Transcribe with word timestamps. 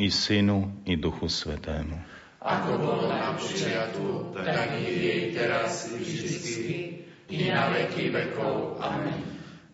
i 0.00 0.08
Synu, 0.08 0.72
i 0.88 0.96
Duchu 0.96 1.28
Svetému. 1.28 2.00
Ako 2.40 2.80
bolo 2.80 3.04
na 3.12 3.36
počiatku, 3.36 4.32
tak 4.32 4.80
i 4.80 4.88
jej 4.88 5.22
teraz 5.36 5.92
i 5.92 6.00
vždycky, 6.00 6.68
i 7.28 7.52
na 7.52 7.68
veky 7.68 8.08
vekov. 8.08 8.80
Amen. 8.80 9.20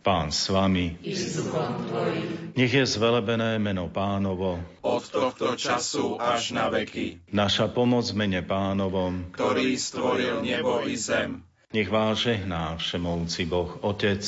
Pán 0.02 0.34
s 0.34 0.50
vami. 0.50 0.98
I 1.02 1.14
s 1.14 1.38
duchom 1.38 1.86
tvojim. 1.86 2.54
Nech 2.58 2.74
je 2.74 2.86
zvelebené 2.86 3.58
meno 3.62 3.86
pánovo. 3.90 4.58
Od 4.82 5.02
tohto 5.02 5.54
času 5.54 6.18
až 6.18 6.54
na 6.54 6.70
veky. 6.70 7.22
Naša 7.30 7.70
pomoc 7.70 8.10
mene 8.14 8.42
pánovom. 8.42 9.30
Ktorý 9.34 9.78
stvoril 9.78 10.42
nebo 10.42 10.82
i 10.86 10.98
zem. 10.98 11.42
Nech 11.74 11.90
vás 11.90 12.22
žehná 12.22 12.78
všemovci 12.78 13.46
Boh, 13.46 13.78
Otec, 13.82 14.22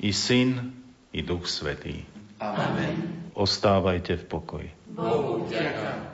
i 0.00 0.12
Syn, 0.12 0.72
i 1.12 1.20
Duch 1.20 1.48
Svetý. 1.48 2.04
Amen. 2.40 3.28
Ostávajte 3.36 4.20
v 4.20 4.24
pokoji. 4.24 4.68
Bohu 4.94 5.44
vďaka. 5.44 6.13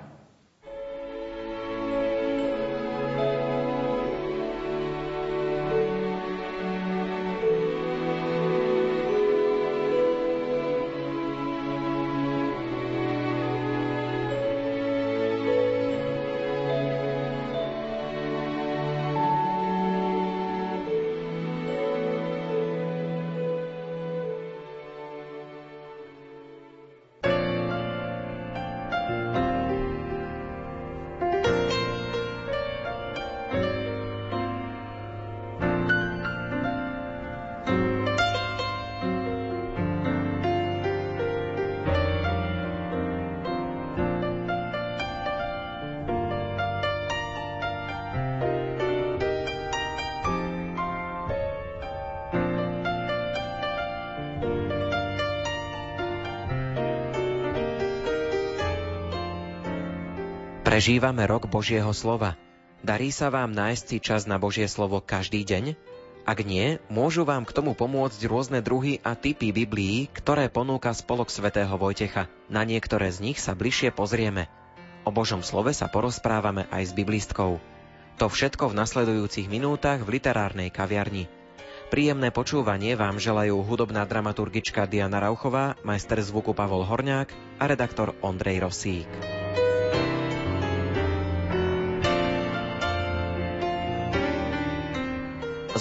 Prežívame 60.71 61.27
rok 61.27 61.51
Božieho 61.51 61.91
slova. 61.91 62.39
Darí 62.87 63.11
sa 63.11 63.27
vám 63.27 63.51
nájsť 63.51 63.85
si 63.91 63.99
čas 63.99 64.31
na 64.31 64.39
Božie 64.39 64.71
slovo 64.71 65.03
každý 65.03 65.43
deň? 65.43 65.75
Ak 66.23 66.47
nie, 66.47 66.79
môžu 66.87 67.27
vám 67.27 67.43
k 67.43 67.51
tomu 67.51 67.75
pomôcť 67.75 68.23
rôzne 68.31 68.63
druhy 68.63 69.03
a 69.03 69.19
typy 69.19 69.51
Biblií, 69.51 70.07
ktoré 70.15 70.47
ponúka 70.47 70.95
Spolok 70.95 71.27
svätého 71.27 71.75
Vojtecha. 71.75 72.31
Na 72.47 72.63
niektoré 72.63 73.11
z 73.11 73.19
nich 73.19 73.43
sa 73.43 73.59
bližšie 73.59 73.91
pozrieme. 73.91 74.47
O 75.03 75.11
Božom 75.11 75.43
slove 75.43 75.75
sa 75.75 75.91
porozprávame 75.91 76.71
aj 76.71 76.87
s 76.87 76.93
biblistkou. 76.95 77.59
To 78.23 78.31
všetko 78.31 78.71
v 78.71 78.79
nasledujúcich 78.79 79.51
minútach 79.51 80.07
v 80.07 80.23
literárnej 80.23 80.71
kaviarni. 80.71 81.27
Príjemné 81.91 82.31
počúvanie 82.31 82.95
vám 82.95 83.19
želajú 83.19 83.59
hudobná 83.67 84.07
dramaturgička 84.07 84.87
Diana 84.87 85.19
Rauchová, 85.19 85.75
majster 85.83 86.23
zvuku 86.23 86.55
Pavol 86.55 86.87
Horňák 86.87 87.59
a 87.59 87.67
redaktor 87.67 88.15
Ondrej 88.23 88.63
Rosík. 88.63 89.40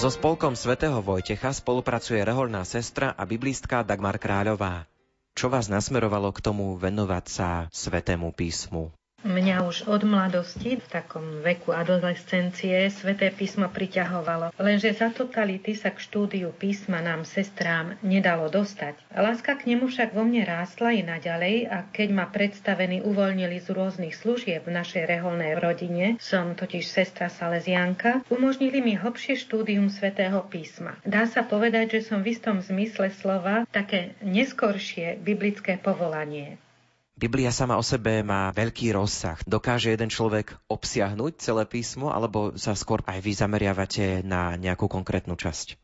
So 0.00 0.08
spolkom 0.08 0.56
svätého 0.56 0.96
Vojtecha 1.04 1.52
spolupracuje 1.52 2.24
reholná 2.24 2.64
sestra 2.64 3.12
a 3.12 3.28
biblistka 3.28 3.84
Dagmar 3.84 4.16
Kráľová. 4.16 4.88
Čo 5.36 5.52
vás 5.52 5.68
nasmerovalo 5.68 6.32
k 6.32 6.40
tomu 6.40 6.72
venovať 6.80 7.24
sa 7.28 7.48
Svetému 7.68 8.32
písmu? 8.32 8.96
Mňa 9.20 9.68
už 9.68 9.84
od 9.84 10.00
mladosti, 10.08 10.80
v 10.80 10.86
takom 10.88 11.44
veku 11.44 11.76
adolescencie, 11.76 12.88
sveté 12.88 13.28
písmo 13.28 13.68
priťahovalo. 13.68 14.56
Lenže 14.56 14.96
za 14.96 15.12
totality 15.12 15.76
sa 15.76 15.92
k 15.92 16.00
štúdiu 16.00 16.56
písma 16.56 17.04
nám, 17.04 17.28
sestrám, 17.28 18.00
nedalo 18.00 18.48
dostať. 18.48 18.96
Láska 19.12 19.60
k 19.60 19.68
nemu 19.76 19.92
však 19.92 20.16
vo 20.16 20.24
mne 20.24 20.48
rástla 20.48 20.96
i 20.96 21.04
naďalej 21.04 21.68
a 21.68 21.84
keď 21.92 22.08
ma 22.16 22.32
predstavení 22.32 23.04
uvoľnili 23.04 23.60
z 23.60 23.68
rôznych 23.68 24.16
služieb 24.16 24.64
v 24.64 24.72
našej 24.72 25.04
reholnej 25.04 25.52
rodine, 25.60 26.16
som 26.16 26.56
totiž 26.56 26.88
sestra 26.88 27.28
Salesianka, 27.28 28.24
umožnili 28.32 28.80
mi 28.80 28.96
hlbšie 28.96 29.36
štúdium 29.36 29.92
svetého 29.92 30.40
písma. 30.48 30.96
Dá 31.04 31.28
sa 31.28 31.44
povedať, 31.44 32.00
že 32.00 32.08
som 32.08 32.24
v 32.24 32.32
istom 32.32 32.64
zmysle 32.64 33.12
slova 33.12 33.68
také 33.68 34.16
neskoršie 34.24 35.20
biblické 35.20 35.76
povolanie. 35.76 36.56
Biblia 37.20 37.52
sama 37.52 37.76
o 37.76 37.84
sebe 37.84 38.24
má 38.24 38.48
veľký 38.48 38.96
rozsah. 38.96 39.36
Dokáže 39.44 39.92
jeden 39.92 40.08
človek 40.08 40.56
obsiahnuť 40.72 41.36
celé 41.36 41.68
písmo, 41.68 42.08
alebo 42.08 42.56
sa 42.56 42.72
skôr 42.72 43.04
aj 43.04 43.20
vy 43.20 43.36
zameriavate 43.36 44.24
na 44.24 44.56
nejakú 44.56 44.88
konkrétnu 44.88 45.36
časť? 45.36 45.76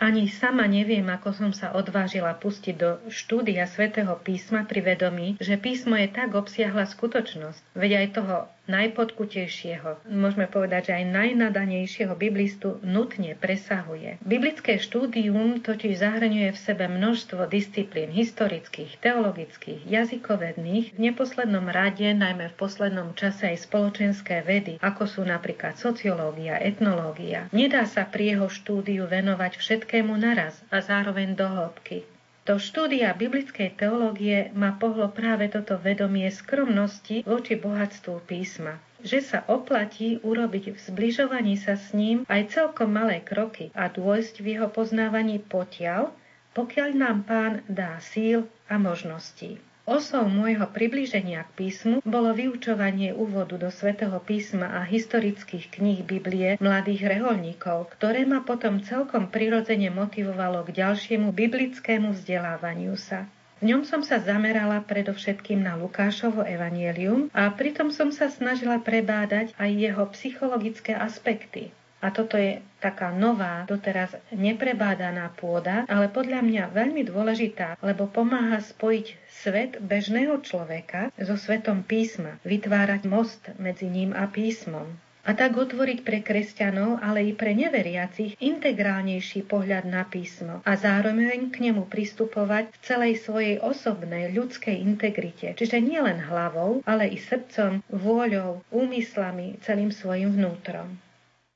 Ani 0.00 0.30
sama 0.32 0.64
neviem, 0.64 1.04
ako 1.10 1.34
som 1.36 1.50
sa 1.52 1.76
odvážila 1.76 2.32
pustiť 2.40 2.74
do 2.78 3.02
štúdia 3.12 3.68
svätého 3.68 4.16
písma 4.16 4.64
pri 4.64 4.80
vedomí, 4.80 5.36
že 5.42 5.60
písmo 5.60 5.92
je 5.98 6.08
tak 6.08 6.32
obsiahla 6.32 6.88
skutočnosť. 6.88 7.76
Veď 7.76 7.90
aj 8.00 8.06
toho 8.16 8.36
najpodkutejšieho, 8.68 10.04
môžeme 10.12 10.44
povedať, 10.44 10.92
že 10.92 11.02
aj 11.02 11.04
najnadanejšieho 11.08 12.14
biblistu 12.14 12.76
nutne 12.84 13.32
presahuje. 13.34 14.20
Biblické 14.22 14.76
štúdium 14.76 15.64
totiž 15.64 16.04
zahrňuje 16.04 16.52
v 16.52 16.58
sebe 16.60 16.84
množstvo 16.86 17.48
disciplín 17.48 18.12
historických, 18.12 19.00
teologických, 19.00 19.88
jazykovedných, 19.88 20.94
v 20.94 20.98
neposlednom 21.00 21.66
rade, 21.72 22.12
najmä 22.12 22.52
v 22.52 22.58
poslednom 22.60 23.16
čase 23.16 23.56
aj 23.56 23.64
spoločenské 23.64 24.44
vedy, 24.44 24.76
ako 24.84 25.08
sú 25.08 25.20
napríklad 25.24 25.80
sociológia, 25.80 26.60
etnológia. 26.60 27.48
Nedá 27.56 27.88
sa 27.88 28.04
pri 28.04 28.36
jeho 28.36 28.52
štúdiu 28.52 29.08
venovať 29.08 29.56
všetkému 29.56 30.12
naraz 30.20 30.60
a 30.68 30.84
zároveň 30.84 31.32
do 31.32 31.48
hĺbky. 31.48 32.17
Do 32.48 32.56
štúdia 32.56 33.12
biblickej 33.12 33.76
teológie 33.76 34.48
ma 34.56 34.72
pohlo 34.72 35.12
práve 35.12 35.52
toto 35.52 35.76
vedomie 35.76 36.32
skromnosti 36.32 37.20
voči 37.28 37.60
bohatstvu 37.60 38.24
písma. 38.24 38.80
Že 39.04 39.18
sa 39.20 39.38
oplatí 39.52 40.16
urobiť 40.24 40.72
v 40.72 40.78
zbližovaní 40.80 41.60
sa 41.60 41.76
s 41.76 41.92
ním 41.92 42.24
aj 42.24 42.56
celkom 42.56 42.88
malé 42.88 43.20
kroky 43.20 43.68
a 43.76 43.92
dôjsť 43.92 44.40
v 44.40 44.56
jeho 44.56 44.68
poznávaní 44.72 45.44
potiaľ, 45.44 46.08
pokiaľ 46.56 46.88
nám 46.96 47.28
pán 47.28 47.52
dá 47.68 48.00
síl 48.00 48.48
a 48.64 48.80
možností. 48.80 49.60
Osou 49.88 50.28
môjho 50.28 50.68
priblíženia 50.68 51.48
k 51.48 51.64
písmu 51.64 52.04
bolo 52.04 52.36
vyučovanie 52.36 53.16
úvodu 53.16 53.56
do 53.56 53.72
svätého 53.72 54.20
písma 54.20 54.68
a 54.76 54.84
historických 54.84 55.72
kníh 55.72 56.04
Biblie 56.04 56.60
mladých 56.60 57.08
reholníkov, 57.08 57.96
ktoré 57.96 58.28
ma 58.28 58.44
potom 58.44 58.84
celkom 58.84 59.32
prirodzene 59.32 59.88
motivovalo 59.88 60.68
k 60.68 60.84
ďalšiemu 60.84 61.32
biblickému 61.32 62.12
vzdelávaniu 62.12 63.00
sa. 63.00 63.32
V 63.64 63.72
ňom 63.72 63.88
som 63.88 64.04
sa 64.04 64.20
zamerala 64.20 64.84
predovšetkým 64.84 65.64
na 65.64 65.80
Lukášovo 65.80 66.44
evanielium 66.44 67.32
a 67.32 67.48
pritom 67.48 67.88
som 67.88 68.12
sa 68.12 68.28
snažila 68.28 68.84
prebádať 68.84 69.56
aj 69.56 69.70
jeho 69.72 70.04
psychologické 70.12 70.92
aspekty. 70.92 71.72
A 71.98 72.14
toto 72.14 72.38
je 72.38 72.62
taká 72.78 73.10
nová, 73.10 73.66
doteraz 73.66 74.14
neprebádaná 74.30 75.34
pôda, 75.34 75.82
ale 75.90 76.06
podľa 76.06 76.46
mňa 76.46 76.64
veľmi 76.70 77.02
dôležitá, 77.10 77.74
lebo 77.82 78.06
pomáha 78.06 78.62
spojiť 78.62 79.06
svet 79.26 79.82
bežného 79.82 80.38
človeka 80.46 81.10
so 81.18 81.34
svetom 81.34 81.82
písma, 81.82 82.38
vytvárať 82.46 83.02
most 83.10 83.50
medzi 83.58 83.90
ním 83.90 84.14
a 84.14 84.30
písmom. 84.30 84.94
A 85.28 85.36
tak 85.36 85.60
otvoriť 85.60 86.08
pre 86.08 86.24
kresťanov, 86.24 87.04
ale 87.04 87.20
i 87.28 87.36
pre 87.36 87.52
neveriacich 87.52 88.38
integrálnejší 88.40 89.44
pohľad 89.44 89.84
na 89.84 90.06
písmo 90.08 90.64
a 90.64 90.72
zároveň 90.72 91.52
k 91.52 91.68
nemu 91.68 91.84
pristupovať 91.84 92.72
v 92.72 92.78
celej 92.80 93.14
svojej 93.26 93.56
osobnej 93.60 94.32
ľudskej 94.32 94.78
integrite, 94.80 95.52
čiže 95.52 95.84
nielen 95.84 96.22
hlavou, 96.24 96.80
ale 96.88 97.12
i 97.12 97.20
srdcom, 97.20 97.84
vôľou, 97.92 98.64
úmyslami, 98.72 99.60
celým 99.60 99.92
svojim 99.92 100.32
vnútrom. 100.32 100.96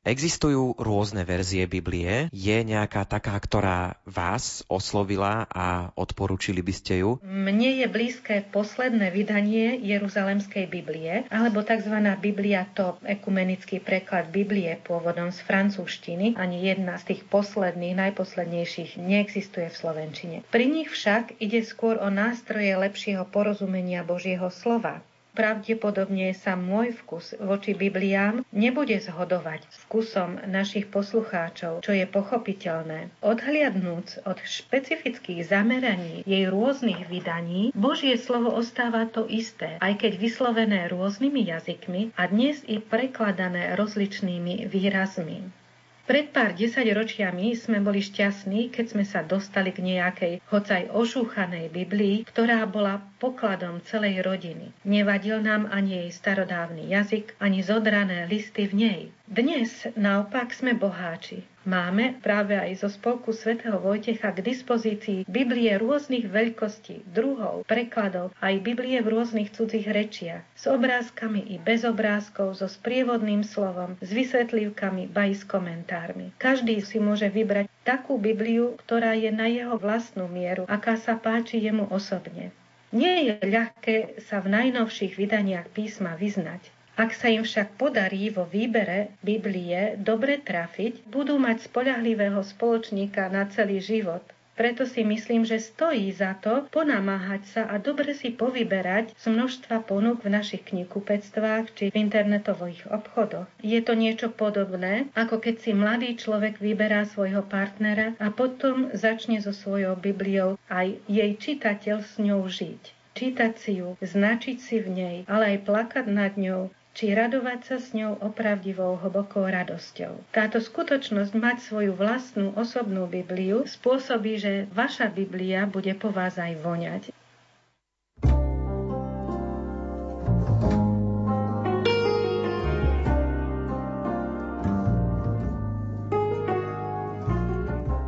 Existujú 0.02 0.74
rôzne 0.82 1.22
verzie 1.22 1.62
Biblie. 1.70 2.26
Je 2.34 2.58
nejaká 2.66 3.06
taká, 3.06 3.38
ktorá 3.38 4.02
vás 4.02 4.66
oslovila 4.66 5.46
a 5.46 5.94
odporúčili 5.94 6.58
by 6.58 6.74
ste 6.74 7.06
ju? 7.06 7.22
Mne 7.22 7.78
je 7.78 7.86
blízke 7.86 8.42
posledné 8.50 9.14
vydanie 9.14 9.78
Jeruzalemskej 9.78 10.66
Biblie, 10.66 11.22
alebo 11.30 11.62
tzv. 11.62 12.18
Biblia 12.18 12.66
Top, 12.74 12.98
ekumenický 13.06 13.78
preklad 13.78 14.34
Biblie 14.34 14.74
pôvodom 14.82 15.30
z 15.30 15.38
francúzštiny. 15.46 16.34
Ani 16.34 16.66
jedna 16.66 16.98
z 16.98 17.14
tých 17.14 17.22
posledných, 17.30 17.94
najposlednejších 17.94 18.98
neexistuje 18.98 19.70
v 19.70 19.78
Slovenčine. 19.78 20.36
Pri 20.50 20.66
nich 20.66 20.90
však 20.90 21.38
ide 21.38 21.62
skôr 21.62 22.02
o 22.02 22.10
nástroje 22.10 22.74
lepšieho 22.74 23.22
porozumenia 23.30 24.02
Božieho 24.02 24.50
slova. 24.50 24.98
Pravdepodobne 25.32 26.36
sa 26.36 26.60
môj 26.60 26.92
vkus 26.92 27.32
voči 27.40 27.72
Bibliám 27.72 28.44
nebude 28.52 29.00
zhodovať 29.00 29.64
s 29.64 29.76
vkusom 29.88 30.44
našich 30.44 30.92
poslucháčov, 30.92 31.80
čo 31.80 31.92
je 31.96 32.04
pochopiteľné. 32.04 33.08
Odhliadnúc 33.24 34.20
od 34.28 34.36
špecifických 34.44 35.48
zameraní 35.48 36.20
jej 36.28 36.52
rôznych 36.52 37.08
vydaní, 37.08 37.72
Božie 37.72 38.20
slovo 38.20 38.52
ostáva 38.52 39.08
to 39.08 39.24
isté, 39.24 39.80
aj 39.80 40.04
keď 40.04 40.20
vyslovené 40.20 40.92
rôznymi 40.92 41.48
jazykmi 41.48 42.02
a 42.12 42.28
dnes 42.28 42.60
i 42.68 42.76
prekladané 42.76 43.72
rozličnými 43.80 44.68
výrazmi. 44.68 45.61
Pred 46.02 46.34
pár 46.34 46.50
desaťročiami 46.58 47.54
sme 47.54 47.78
boli 47.78 48.02
šťastní, 48.02 48.74
keď 48.74 48.84
sme 48.90 49.04
sa 49.06 49.22
dostali 49.22 49.70
k 49.70 49.86
nejakej, 49.86 50.42
hocaj 50.50 50.90
ošúchanej 50.90 51.70
Biblii, 51.70 52.26
ktorá 52.26 52.66
bola 52.66 52.98
pokladom 53.22 53.78
celej 53.86 54.26
rodiny. 54.26 54.74
Nevadil 54.82 55.38
nám 55.38 55.70
ani 55.70 56.02
jej 56.02 56.10
starodávny 56.10 56.90
jazyk, 56.90 57.38
ani 57.38 57.62
zodrané 57.62 58.26
listy 58.26 58.66
v 58.66 58.74
nej. 58.74 59.00
Dnes 59.30 59.86
naopak 59.94 60.50
sme 60.50 60.74
boháči. 60.74 61.46
Máme 61.62 62.18
práve 62.18 62.58
aj 62.58 62.82
zo 62.82 62.90
spolku 62.90 63.30
svätého 63.30 63.78
Vojtecha 63.78 64.34
k 64.34 64.42
dispozícii 64.42 65.22
Biblie 65.30 65.70
rôznych 65.78 66.26
veľkostí, 66.26 67.06
druhov, 67.06 67.62
prekladov, 67.70 68.34
aj 68.42 68.66
Biblie 68.66 68.98
v 68.98 69.14
rôznych 69.14 69.54
cudzích 69.54 69.86
rečiach, 69.86 70.42
s 70.58 70.64
obrázkami 70.66 71.54
i 71.54 71.62
bez 71.62 71.86
obrázkov, 71.86 72.58
so 72.58 72.66
sprievodným 72.66 73.46
slovom, 73.46 73.94
s 74.02 74.10
vysvetlivkami, 74.10 75.06
ba 75.14 75.30
i 75.30 75.38
s 75.38 75.46
komentármi. 75.46 76.34
Každý 76.34 76.82
si 76.82 76.98
môže 76.98 77.30
vybrať 77.30 77.70
takú 77.86 78.18
Bibliu, 78.18 78.74
ktorá 78.82 79.14
je 79.14 79.30
na 79.30 79.46
jeho 79.46 79.78
vlastnú 79.78 80.26
mieru, 80.26 80.66
aká 80.66 80.98
sa 80.98 81.14
páči 81.14 81.62
jemu 81.62 81.86
osobne. 81.94 82.50
Nie 82.90 83.24
je 83.24 83.34
ľahké 83.48 84.20
sa 84.26 84.42
v 84.42 84.50
najnovších 84.50 85.14
vydaniach 85.14 85.70
písma 85.70 86.18
vyznať. 86.18 86.81
Ak 86.92 87.16
sa 87.16 87.32
im 87.32 87.40
však 87.40 87.80
podarí 87.80 88.28
vo 88.28 88.44
výbere 88.44 89.16
Biblie 89.24 89.96
dobre 89.96 90.36
trafiť, 90.36 91.08
budú 91.08 91.40
mať 91.40 91.64
spolahlivého 91.64 92.44
spoločníka 92.44 93.32
na 93.32 93.48
celý 93.48 93.80
život. 93.80 94.20
Preto 94.52 94.84
si 94.84 95.00
myslím, 95.00 95.48
že 95.48 95.56
stojí 95.56 96.12
za 96.12 96.36
to 96.36 96.68
ponamáhať 96.68 97.42
sa 97.48 97.62
a 97.64 97.80
dobre 97.80 98.12
si 98.12 98.28
povyberať 98.28 99.16
z 99.16 99.24
množstva 99.32 99.88
ponúk 99.88 100.20
v 100.20 100.36
našich 100.36 100.68
knihkupectvách 100.68 101.72
či 101.72 101.84
v 101.88 101.96
internetových 101.96 102.84
obchodoch. 102.92 103.48
Je 103.64 103.80
to 103.80 103.96
niečo 103.96 104.28
podobné, 104.28 105.08
ako 105.16 105.40
keď 105.40 105.64
si 105.64 105.72
mladý 105.72 106.20
človek 106.20 106.60
vyberá 106.60 107.08
svojho 107.08 107.40
partnera 107.48 108.12
a 108.20 108.28
potom 108.28 108.92
začne 108.92 109.40
so 109.40 109.56
svojou 109.56 109.96
Bibliou 109.96 110.60
aj 110.68 111.00
jej 111.08 111.32
čitateľ 111.40 112.04
s 112.04 112.20
ňou 112.20 112.44
žiť 112.44 113.00
čítať 113.12 113.52
si 113.60 113.72
ju, 113.76 113.92
značiť 114.00 114.56
si 114.56 114.80
v 114.80 114.88
nej, 114.88 115.16
ale 115.28 115.56
aj 115.56 115.68
plakať 115.68 116.06
nad 116.08 116.32
ňou, 116.32 116.72
či 116.92 117.16
radovať 117.16 117.60
sa 117.64 117.76
s 117.80 117.96
ňou 117.96 118.20
opravdivou 118.20 119.00
hlbokou 119.00 119.48
radosťou. 119.48 120.12
Táto 120.32 120.60
skutočnosť 120.60 121.32
mať 121.32 121.56
svoju 121.64 121.92
vlastnú 121.96 122.52
osobnú 122.52 123.08
Bibliu 123.08 123.64
spôsobí, 123.64 124.36
že 124.36 124.52
vaša 124.76 125.08
Biblia 125.08 125.64
bude 125.64 125.92
po 125.96 126.12
vás 126.12 126.36
aj 126.36 126.52
voňať. 126.60 127.02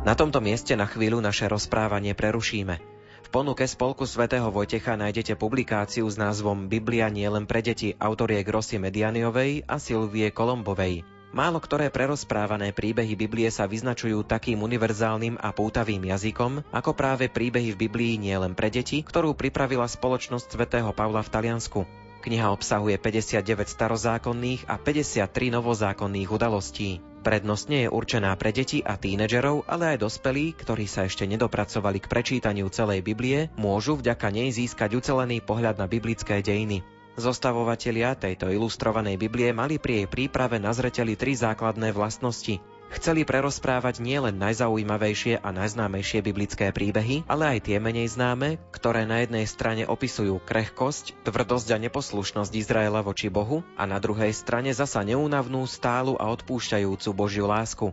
Na 0.05 0.13
tomto 0.13 0.37
mieste 0.37 0.77
na 0.77 0.85
chvíľu 0.85 1.17
naše 1.17 1.49
rozprávanie 1.49 2.13
prerušíme 2.13 2.94
ponuke 3.31 3.63
Spolku 3.63 4.03
svätého 4.03 4.49
Vojtecha 4.51 4.99
nájdete 4.99 5.39
publikáciu 5.39 6.05
s 6.09 6.19
názvom 6.19 6.67
Biblia 6.67 7.07
nie 7.07 7.25
len 7.25 7.47
pre 7.47 7.63
deti 7.63 7.95
autorie 7.95 8.43
Grosy 8.43 8.81
Medianiovej 8.81 9.63
a 9.65 9.79
Silvie 9.79 10.33
Kolombovej. 10.33 11.05
Málo 11.35 11.59
ktoré 11.59 11.91
prerozprávané 11.91 12.71
príbehy 12.71 13.19
Biblie 13.19 13.51
sa 13.51 13.67
vyznačujú 13.67 14.23
takým 14.23 14.63
univerzálnym 14.63 15.35
a 15.35 15.51
pútavým 15.51 15.99
jazykom, 16.07 16.63
ako 16.71 16.95
práve 16.95 17.27
príbehy 17.27 17.75
v 17.75 17.81
Biblii 17.87 18.15
nie 18.15 18.35
len 18.39 18.55
pre 18.55 18.71
deti, 18.71 19.03
ktorú 19.03 19.35
pripravila 19.35 19.83
spoločnosť 19.83 20.55
svätého 20.55 20.95
Pavla 20.95 21.19
v 21.19 21.31
Taliansku. 21.35 22.04
Kniha 22.25 22.49
obsahuje 22.49 22.97
59 22.97 23.69
starozákonných 23.69 24.65
a 24.65 24.81
53 24.81 25.29
novozákonných 25.53 26.33
udalostí. 26.33 26.97
Prednostne 27.21 27.85
je 27.85 27.89
určená 27.93 28.33
pre 28.33 28.49
deti 28.49 28.81
a 28.81 28.97
tínedžerov, 28.97 29.69
ale 29.69 29.93
aj 29.93 30.09
dospelí, 30.09 30.57
ktorí 30.57 30.89
sa 30.89 31.05
ešte 31.05 31.29
nedopracovali 31.29 32.01
k 32.01 32.09
prečítaniu 32.09 32.65
celej 32.73 33.05
Biblie, 33.05 33.53
môžu 33.61 34.01
vďaka 34.01 34.33
nej 34.33 34.49
získať 34.49 34.97
ucelený 34.97 35.45
pohľad 35.45 35.77
na 35.77 35.85
biblické 35.85 36.41
dejiny. 36.41 36.81
Zostavovatelia 37.13 38.17
tejto 38.17 38.49
ilustrovanej 38.49 39.21
Biblie 39.21 39.53
mali 39.53 39.77
pri 39.77 40.01
jej 40.01 40.07
príprave 40.09 40.57
na 40.57 40.73
zreteli 40.73 41.13
tri 41.13 41.37
základné 41.37 41.93
vlastnosti– 41.93 42.57
Chceli 42.93 43.25
prerozprávať 43.25 44.03
nielen 44.03 44.37
najzaujímavejšie 44.37 45.41
a 45.41 45.49
najznámejšie 45.49 46.21
biblické 46.21 46.69
príbehy, 46.69 47.25
ale 47.25 47.57
aj 47.57 47.69
tie 47.71 47.77
menej 47.81 48.13
známe, 48.13 48.61
ktoré 48.69 49.09
na 49.09 49.25
jednej 49.25 49.49
strane 49.49 49.83
opisujú 49.89 50.37
krehkosť, 50.43 51.17
tvrdosť 51.25 51.67
a 51.73 51.77
neposlušnosť 51.81 52.51
Izraela 52.53 53.01
voči 53.01 53.33
Bohu 53.33 53.65
a 53.73 53.89
na 53.89 53.97
druhej 53.97 54.31
strane 54.31 54.69
zasa 54.69 55.01
neúnavnú, 55.01 55.65
stálu 55.65 56.13
a 56.21 56.29
odpúšťajúcu 56.29 57.09
Božiu 57.17 57.49
lásku. 57.49 57.89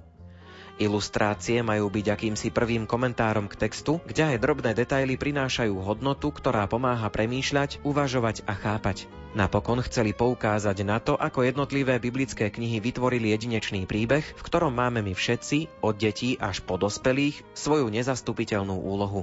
Ilustrácie 0.82 1.62
majú 1.62 1.86
byť 1.94 2.06
akýmsi 2.10 2.50
prvým 2.50 2.90
komentárom 2.90 3.46
k 3.46 3.54
textu, 3.54 4.02
kde 4.02 4.34
aj 4.34 4.42
drobné 4.42 4.74
detaily 4.74 5.14
prinášajú 5.14 5.78
hodnotu, 5.78 6.34
ktorá 6.34 6.66
pomáha 6.66 7.06
premýšľať, 7.06 7.86
uvažovať 7.86 8.42
a 8.50 8.58
chápať. 8.58 9.06
Napokon 9.38 9.78
chceli 9.86 10.10
poukázať 10.10 10.82
na 10.82 10.98
to, 10.98 11.14
ako 11.14 11.46
jednotlivé 11.46 12.02
biblické 12.02 12.50
knihy 12.50 12.82
vytvorili 12.82 13.30
jedinečný 13.30 13.86
príbeh, 13.86 14.26
v 14.26 14.42
ktorom 14.42 14.74
máme 14.74 15.06
my 15.06 15.14
všetci, 15.14 15.80
od 15.86 15.94
detí 15.96 16.34
až 16.36 16.60
po 16.66 16.74
dospelých, 16.76 17.46
svoju 17.54 17.86
nezastupiteľnú 17.88 18.74
úlohu. 18.74 19.22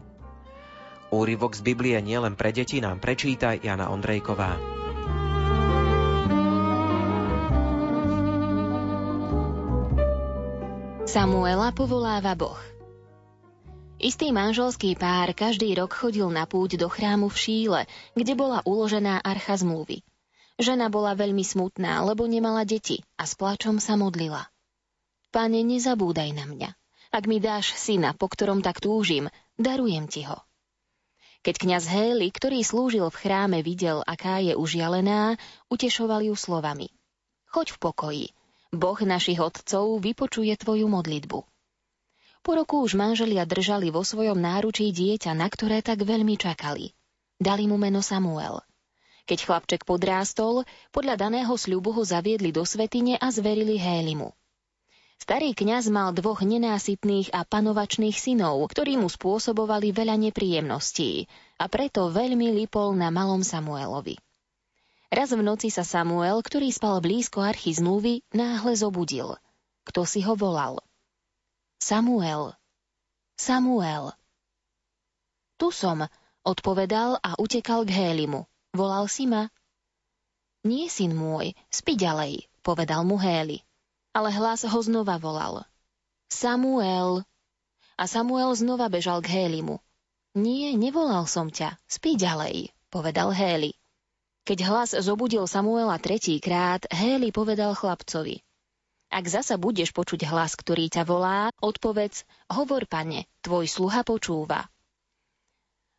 Úryvok 1.11 1.59
z 1.59 1.61
Biblie 1.61 1.99
nielen 1.99 2.39
pre 2.39 2.55
deti 2.55 2.79
nám 2.79 3.03
prečíta 3.03 3.53
Jana 3.53 3.91
Ondrejková. 3.91 4.79
Samuela 11.09 11.73
povoláva 11.73 12.37
Boh. 12.37 12.61
Istý 13.97 14.29
manželský 14.29 14.93
pár 14.93 15.33
každý 15.33 15.73
rok 15.73 15.89
chodil 15.89 16.29
na 16.29 16.45
púť 16.45 16.77
do 16.77 16.85
chrámu 16.85 17.33
v 17.33 17.37
Šíle, 17.41 17.81
kde 18.13 18.37
bola 18.37 18.61
uložená 18.61 19.17
archa 19.17 19.57
zmluvy. 19.57 20.05
Žena 20.61 20.93
bola 20.93 21.17
veľmi 21.17 21.41
smutná, 21.41 22.05
lebo 22.05 22.29
nemala 22.29 22.61
deti 22.61 23.01
a 23.17 23.25
s 23.25 23.33
plačom 23.33 23.81
sa 23.81 23.97
modlila. 23.97 24.53
Pane, 25.33 25.65
nezabúdaj 25.65 26.29
na 26.29 26.45
mňa. 26.45 26.69
Ak 27.09 27.25
mi 27.25 27.41
dáš 27.41 27.73
syna, 27.73 28.13
po 28.13 28.29
ktorom 28.29 28.61
tak 28.61 28.77
túžim, 28.77 29.33
darujem 29.57 30.05
ti 30.05 30.29
ho. 30.29 30.37
Keď 31.41 31.55
kňaz 31.57 31.89
Héli, 31.89 32.29
ktorý 32.29 32.61
slúžil 32.61 33.09
v 33.09 33.17
chráme, 33.17 33.65
videl, 33.65 34.05
aká 34.05 34.45
je 34.45 34.53
užialená, 34.53 35.41
utešoval 35.73 36.21
ju 36.29 36.37
slovami. 36.37 36.93
Choď 37.49 37.73
v 37.73 37.77
pokoji, 37.81 38.25
Boh 38.69 39.01
našich 39.01 39.41
otcov 39.41 39.97
vypočuje 39.97 40.53
tvoju 40.53 40.85
modlitbu. 40.85 41.39
Po 42.45 42.51
roku 42.53 42.85
už 42.85 42.93
manželia 42.93 43.41
držali 43.43 43.89
vo 43.89 44.05
svojom 44.05 44.37
náručí 44.37 44.93
dieťa, 44.93 45.33
na 45.33 45.49
ktoré 45.49 45.81
tak 45.81 46.05
veľmi 46.05 46.37
čakali. 46.37 46.93
Dali 47.41 47.65
mu 47.65 47.81
meno 47.81 48.05
Samuel. 48.05 48.61
Keď 49.25 49.39
chlapček 49.41 49.81
podrástol, 49.89 50.69
podľa 50.93 51.17
daného 51.17 51.53
sľubu 51.53 51.97
ho 51.97 52.03
zaviedli 52.05 52.53
do 52.53 52.61
svetine 52.61 53.17
a 53.17 53.33
zverili 53.33 53.77
Hélimu. 53.77 54.33
Starý 55.19 55.51
kňaz 55.57 55.89
mal 55.89 56.13
dvoch 56.13 56.45
nenásytných 56.45 57.35
a 57.35 57.43
panovačných 57.43 58.15
synov, 58.15 58.69
ktorí 58.71 59.01
mu 59.01 59.09
spôsobovali 59.11 59.91
veľa 59.91 60.15
nepríjemností 60.29 61.27
a 61.57 61.65
preto 61.67 62.07
veľmi 62.07 62.53
lipol 62.53 62.93
na 62.95 63.09
malom 63.11 63.43
Samuelovi. 63.43 64.15
Raz 65.09 65.33
v 65.33 65.41
noci 65.41 65.73
sa 65.73 65.81
Samuel, 65.81 66.37
ktorý 66.45 66.69
spal 66.69 67.01
blízko 67.01 67.41
archy 67.41 67.73
zmluvy, 67.73 68.21
náhle 68.29 68.77
zobudil. 68.77 69.41
Kto 69.81 70.05
si 70.05 70.21
ho 70.21 70.37
volal? 70.37 70.77
Samuel. 71.81 72.53
Samuel. 73.33 74.13
Tu 75.57 75.73
som, 75.73 76.05
odpovedal 76.45 77.17
a 77.25 77.33
utekal 77.41 77.89
k 77.89 77.91
Hélimu. 77.97 78.45
Volal 78.69 79.09
si 79.09 79.25
ma? 79.25 79.49
Nie, 80.61 80.93
syn 80.93 81.17
môj, 81.17 81.57
spi 81.73 81.97
ďalej, 81.97 82.45
povedal 82.61 83.01
mu 83.01 83.17
Héli. 83.17 83.65
Ale 84.13 84.29
hlas 84.29 84.61
ho 84.61 84.79
znova 84.83 85.17
volal. 85.17 85.65
Samuel. 86.29 87.25
A 87.97 88.03
Samuel 88.05 88.53
znova 88.53 88.93
bežal 88.93 89.25
k 89.25 89.41
Hélimu. 89.41 89.81
Nie, 90.37 90.77
nevolal 90.77 91.25
som 91.25 91.49
ťa, 91.49 91.81
spi 91.89 92.13
ďalej, 92.13 92.69
povedal 92.93 93.33
Héli. 93.33 93.78
Keď 94.49 94.65
hlas 94.65 94.97
zobudil 94.97 95.45
Samuela 95.45 96.01
tretíkrát, 96.01 96.81
Héli 96.89 97.29
povedal 97.29 97.77
chlapcovi. 97.77 98.41
Ak 99.13 99.29
zasa 99.29 99.61
budeš 99.61 99.93
počuť 99.93 100.25
hlas, 100.25 100.57
ktorý 100.57 100.89
ťa 100.89 101.05
volá, 101.05 101.53
odpovedz, 101.61 102.25
hovor 102.49 102.89
pane, 102.89 103.29
tvoj 103.45 103.69
sluha 103.69 104.01
počúva. 104.01 104.65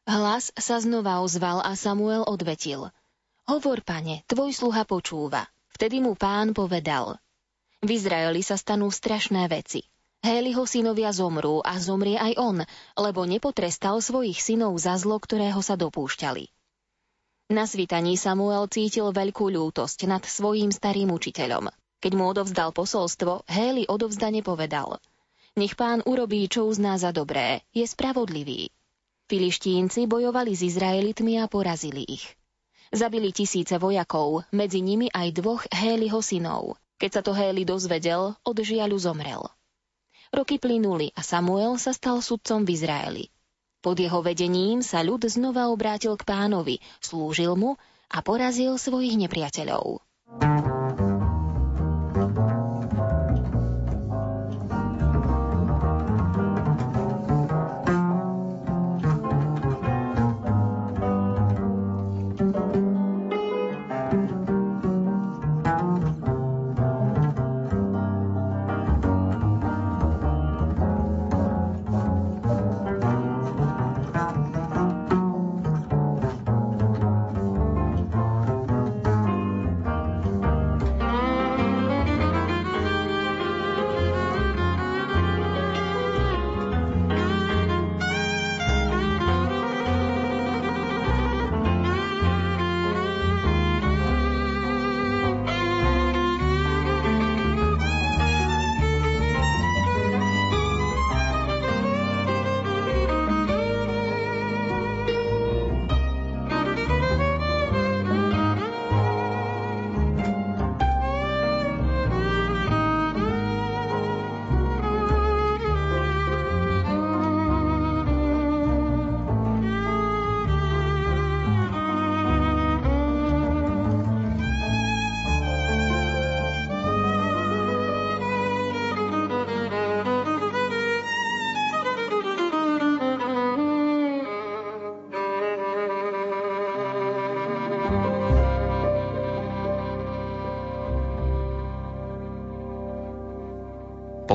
Hlas 0.03 0.51
sa 0.59 0.83
znova 0.83 1.23
ozval 1.23 1.63
a 1.63 1.79
Samuel 1.79 2.27
odvetil. 2.27 2.91
Hovor, 3.47 3.87
pane, 3.87 4.27
tvoj 4.27 4.51
sluha 4.51 4.83
počúva. 4.83 5.47
Vtedy 5.71 6.03
mu 6.03 6.19
pán 6.19 6.51
povedal. 6.51 7.23
V 7.87 8.03
Izraeli 8.03 8.43
sa 8.43 8.59
stanú 8.59 8.91
strašné 8.91 9.47
veci. 9.47 9.87
Héliho 10.27 10.67
synovia 10.67 11.15
zomrú 11.15 11.63
a 11.63 11.79
zomrie 11.79 12.19
aj 12.19 12.35
on, 12.35 12.67
lebo 12.99 13.23
nepotrestal 13.31 14.03
svojich 14.03 14.43
synov 14.43 14.75
za 14.75 14.99
zlo, 14.99 15.23
ktorého 15.23 15.63
sa 15.63 15.79
dopúšťali. 15.79 16.60
Na 17.51 17.67
svitaní 17.67 18.15
Samuel 18.15 18.71
cítil 18.71 19.11
veľkú 19.11 19.51
ľútosť 19.51 20.07
nad 20.07 20.23
svojím 20.23 20.71
starým 20.71 21.11
učiteľom. 21.11 21.67
Keď 21.99 22.13
mu 22.15 22.31
odovzdal 22.31 22.71
posolstvo, 22.71 23.43
Héli 23.51 23.91
odovzdane 23.91 24.39
povedal 24.47 25.03
Nech 25.59 25.75
pán 25.75 25.99
urobí, 26.07 26.47
čo 26.47 26.71
uzná 26.71 26.95
za 26.95 27.11
dobré, 27.11 27.67
je 27.75 27.83
spravodlivý. 27.83 28.71
Filištínci 29.27 30.07
bojovali 30.07 30.55
s 30.55 30.63
Izraelitmi 30.63 31.43
a 31.43 31.51
porazili 31.51 32.07
ich. 32.07 32.23
Zabili 32.95 33.35
tisíce 33.35 33.83
vojakov, 33.83 34.47
medzi 34.55 34.79
nimi 34.79 35.11
aj 35.11 35.29
dvoch 35.35 35.67
Héliho 35.75 36.23
synov. 36.23 36.79
Keď 37.03 37.11
sa 37.11 37.23
to 37.27 37.35
Héli 37.35 37.67
dozvedel, 37.67 38.31
od 38.47 38.57
žiaľu 38.63 38.95
zomrel. 39.03 39.43
Roky 40.31 40.63
plynuli 40.63 41.11
a 41.19 41.27
Samuel 41.27 41.83
sa 41.83 41.91
stal 41.91 42.23
sudcom 42.23 42.63
v 42.63 42.79
Izraeli. 42.79 43.25
Pod 43.81 43.97
jeho 43.97 44.21
vedením 44.21 44.85
sa 44.85 45.01
ľud 45.01 45.25
znova 45.25 45.73
obrátil 45.73 46.13
k 46.21 46.29
pánovi, 46.29 46.77
slúžil 47.01 47.57
mu 47.57 47.81
a 48.13 48.21
porazil 48.21 48.77
svojich 48.77 49.17
nepriateľov. 49.17 50.05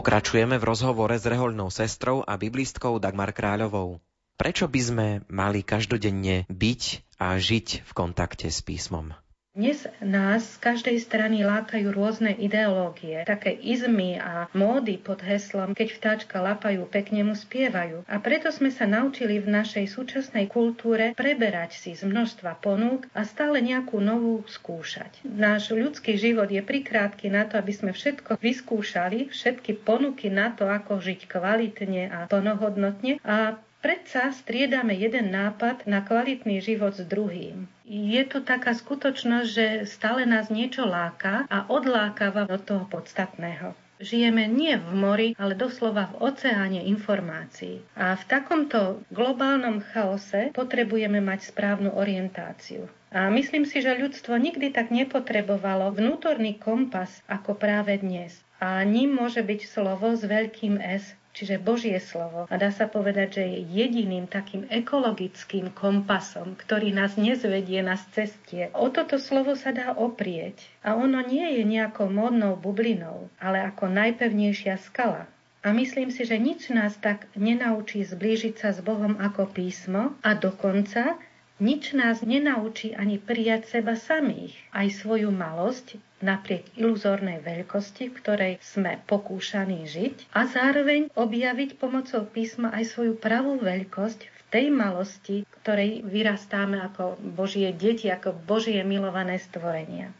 Pokračujeme 0.05 0.61
v 0.61 0.69
rozhovore 0.69 1.17
s 1.17 1.25
rehoľnou 1.25 1.73
sestrou 1.73 2.21
a 2.21 2.37
biblistkou 2.37 3.01
Dagmar 3.01 3.33
Kráľovou. 3.33 3.97
Prečo 4.37 4.69
by 4.69 4.81
sme 4.85 5.07
mali 5.33 5.65
každodenne 5.65 6.45
byť 6.45 6.81
a 7.17 7.33
žiť 7.33 7.81
v 7.81 7.91
kontakte 7.97 8.45
s 8.45 8.61
písmom? 8.61 9.17
Dnes 9.55 9.87
nás 10.03 10.43
z 10.43 10.59
každej 10.59 10.99
strany 10.99 11.47
lákajú 11.47 11.95
rôzne 11.95 12.35
ideológie, 12.35 13.23
také 13.23 13.55
izmy 13.55 14.19
a 14.19 14.51
módy 14.51 14.99
pod 14.99 15.23
heslom 15.23 15.71
keď 15.71 15.95
vtáčka 15.95 16.43
lapajú, 16.43 16.83
pekne 16.91 17.23
mu 17.23 17.39
spievajú. 17.39 18.03
A 18.03 18.19
preto 18.19 18.51
sme 18.51 18.67
sa 18.67 18.83
naučili 18.83 19.39
v 19.39 19.47
našej 19.47 19.87
súčasnej 19.95 20.51
kultúre 20.51 21.15
preberať 21.15 21.79
si 21.79 21.95
z 21.95 22.03
množstva 22.03 22.59
ponúk 22.59 23.07
a 23.15 23.23
stále 23.23 23.63
nejakú 23.63 24.03
novú 24.03 24.43
skúšať. 24.43 25.23
Náš 25.23 25.71
ľudský 25.71 26.19
život 26.19 26.51
je 26.51 26.59
prikrátky 26.59 27.31
na 27.31 27.47
to, 27.47 27.55
aby 27.55 27.71
sme 27.71 27.95
všetko 27.95 28.35
vyskúšali, 28.35 29.31
všetky 29.31 29.87
ponuky 29.87 30.27
na 30.27 30.51
to, 30.51 30.67
ako 30.67 30.99
žiť 30.99 31.31
kvalitne 31.31 32.11
a 32.11 32.19
plnohodnotne 32.27 33.23
a 33.23 33.55
predsa 33.85 34.33
striedame 34.33 34.97
jeden 34.97 35.29
nápad 35.29 35.85
na 35.85 36.01
kvalitný 36.01 36.57
život 36.57 36.97
s 36.97 37.05
druhým. 37.05 37.69
Je 37.85 38.17
to 38.25 38.41
taká 38.41 38.73
skutočnosť, 38.73 39.45
že 39.45 39.65
stále 39.85 40.25
nás 40.25 40.49
niečo 40.49 40.89
láka 40.89 41.45
a 41.53 41.69
odlákava 41.69 42.49
od 42.49 42.65
toho 42.65 42.89
podstatného. 42.89 43.77
Žijeme 44.01 44.49
nie 44.49 44.73
v 44.75 44.89
mori, 44.89 45.29
ale 45.37 45.53
doslova 45.53 46.09
v 46.11 46.33
oceáne 46.33 46.81
informácií. 46.81 47.85
A 47.93 48.17
v 48.17 48.23
takomto 48.25 49.05
globálnom 49.13 49.85
chaose 49.93 50.49
potrebujeme 50.51 51.21
mať 51.21 51.53
správnu 51.53 51.93
orientáciu. 51.93 52.89
A 53.13 53.29
myslím 53.29 53.69
si, 53.69 53.85
že 53.85 53.95
ľudstvo 53.95 54.35
nikdy 54.35 54.73
tak 54.73 54.89
nepotrebovalo 54.89 55.93
vnútorný 55.93 56.57
kompas 56.57 57.21
ako 57.29 57.53
práve 57.53 58.01
dnes. 58.01 58.41
A 58.57 58.81
ním 58.81 59.13
môže 59.13 59.45
byť 59.45 59.61
slovo 59.63 60.11
s 60.17 60.25
veľkým 60.25 60.81
S, 60.81 61.13
čiže 61.35 61.59
Božie 61.59 61.99
slovo. 61.99 62.47
A 62.47 62.55
dá 62.55 62.71
sa 62.71 62.87
povedať, 62.87 63.37
že 63.37 63.43
je 63.43 63.59
jediným 63.85 64.25
takým 64.31 64.63
ekologickým 64.71 65.75
kompasom, 65.75 66.55
ktorý 66.55 66.95
nás 66.95 67.19
nezvedie 67.19 67.83
na 67.83 67.99
cestie. 68.15 68.71
O 68.71 68.87
toto 68.87 69.19
slovo 69.19 69.59
sa 69.59 69.75
dá 69.75 69.91
oprieť. 69.93 70.55
A 70.81 70.95
ono 70.95 71.19
nie 71.19 71.59
je 71.59 71.63
nejakou 71.67 72.07
modnou 72.07 72.55
bublinou, 72.55 73.27
ale 73.37 73.59
ako 73.61 73.91
najpevnejšia 73.91 74.79
skala. 74.79 75.27
A 75.65 75.73
myslím 75.73 76.13
si, 76.13 76.23
že 76.23 76.37
nič 76.37 76.69
nás 76.69 76.93
tak 77.01 77.25
nenaučí 77.33 78.05
zblížiť 78.05 78.55
sa 78.61 78.69
s 78.69 78.85
Bohom 78.85 79.17
ako 79.17 79.49
písmo 79.49 80.13
a 80.21 80.37
dokonca 80.37 81.17
nič 81.59 81.95
nás 81.95 82.19
nenaučí 82.19 82.91
ani 82.91 83.15
prijať 83.15 83.79
seba 83.79 83.95
samých, 83.95 84.55
aj 84.75 84.87
svoju 84.99 85.31
malosť, 85.31 85.95
napriek 86.19 86.67
iluzórnej 86.75 87.39
veľkosti, 87.43 88.11
v 88.11 88.17
ktorej 88.17 88.53
sme 88.59 88.99
pokúšaní 89.05 89.85
žiť 89.87 90.35
a 90.35 90.49
zároveň 90.49 91.13
objaviť 91.13 91.77
pomocou 91.79 92.25
písma 92.25 92.73
aj 92.73 92.95
svoju 92.95 93.13
pravú 93.19 93.61
veľkosť 93.61 94.19
v 94.25 94.41
tej 94.49 94.65
malosti, 94.73 95.37
ktorej 95.61 96.03
vyrastáme 96.03 96.81
ako 96.81 97.19
Božie 97.21 97.71
deti, 97.75 98.09
ako 98.09 98.35
Božie 98.35 98.81
milované 98.83 99.37
stvorenia. 99.39 100.11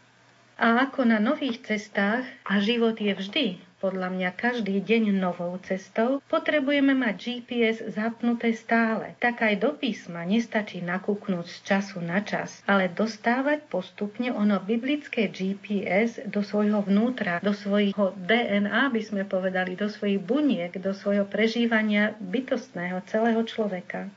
A 0.56 0.88
ako 0.88 1.04
na 1.04 1.20
nových 1.20 1.60
cestách, 1.68 2.24
a 2.48 2.64
život 2.64 2.96
je 2.96 3.12
vždy 3.12 3.46
podľa 3.86 4.10
mňa 4.10 4.30
každý 4.34 4.82
deň 4.82 5.14
novou 5.14 5.54
cestou, 5.62 6.18
potrebujeme 6.26 6.90
mať 6.90 7.14
GPS 7.22 7.94
zapnuté 7.94 8.50
stále. 8.50 9.14
Tak 9.22 9.46
aj 9.46 9.62
do 9.62 9.78
písma 9.78 10.26
nestačí 10.26 10.82
nakúknúť 10.82 11.46
z 11.46 11.58
času 11.62 12.02
na 12.02 12.18
čas, 12.26 12.66
ale 12.66 12.90
dostávať 12.90 13.70
postupne 13.70 14.34
ono 14.34 14.58
biblické 14.58 15.30
GPS 15.30 16.18
do 16.26 16.42
svojho 16.42 16.82
vnútra, 16.82 17.38
do 17.38 17.54
svojho 17.54 18.10
DNA, 18.18 18.90
by 18.90 19.02
sme 19.06 19.22
povedali, 19.22 19.78
do 19.78 19.86
svojich 19.86 20.18
buniek, 20.18 20.74
do 20.82 20.90
svojho 20.90 21.22
prežívania 21.22 22.18
bytostného 22.18 23.06
celého 23.06 23.46
človeka. 23.46 24.10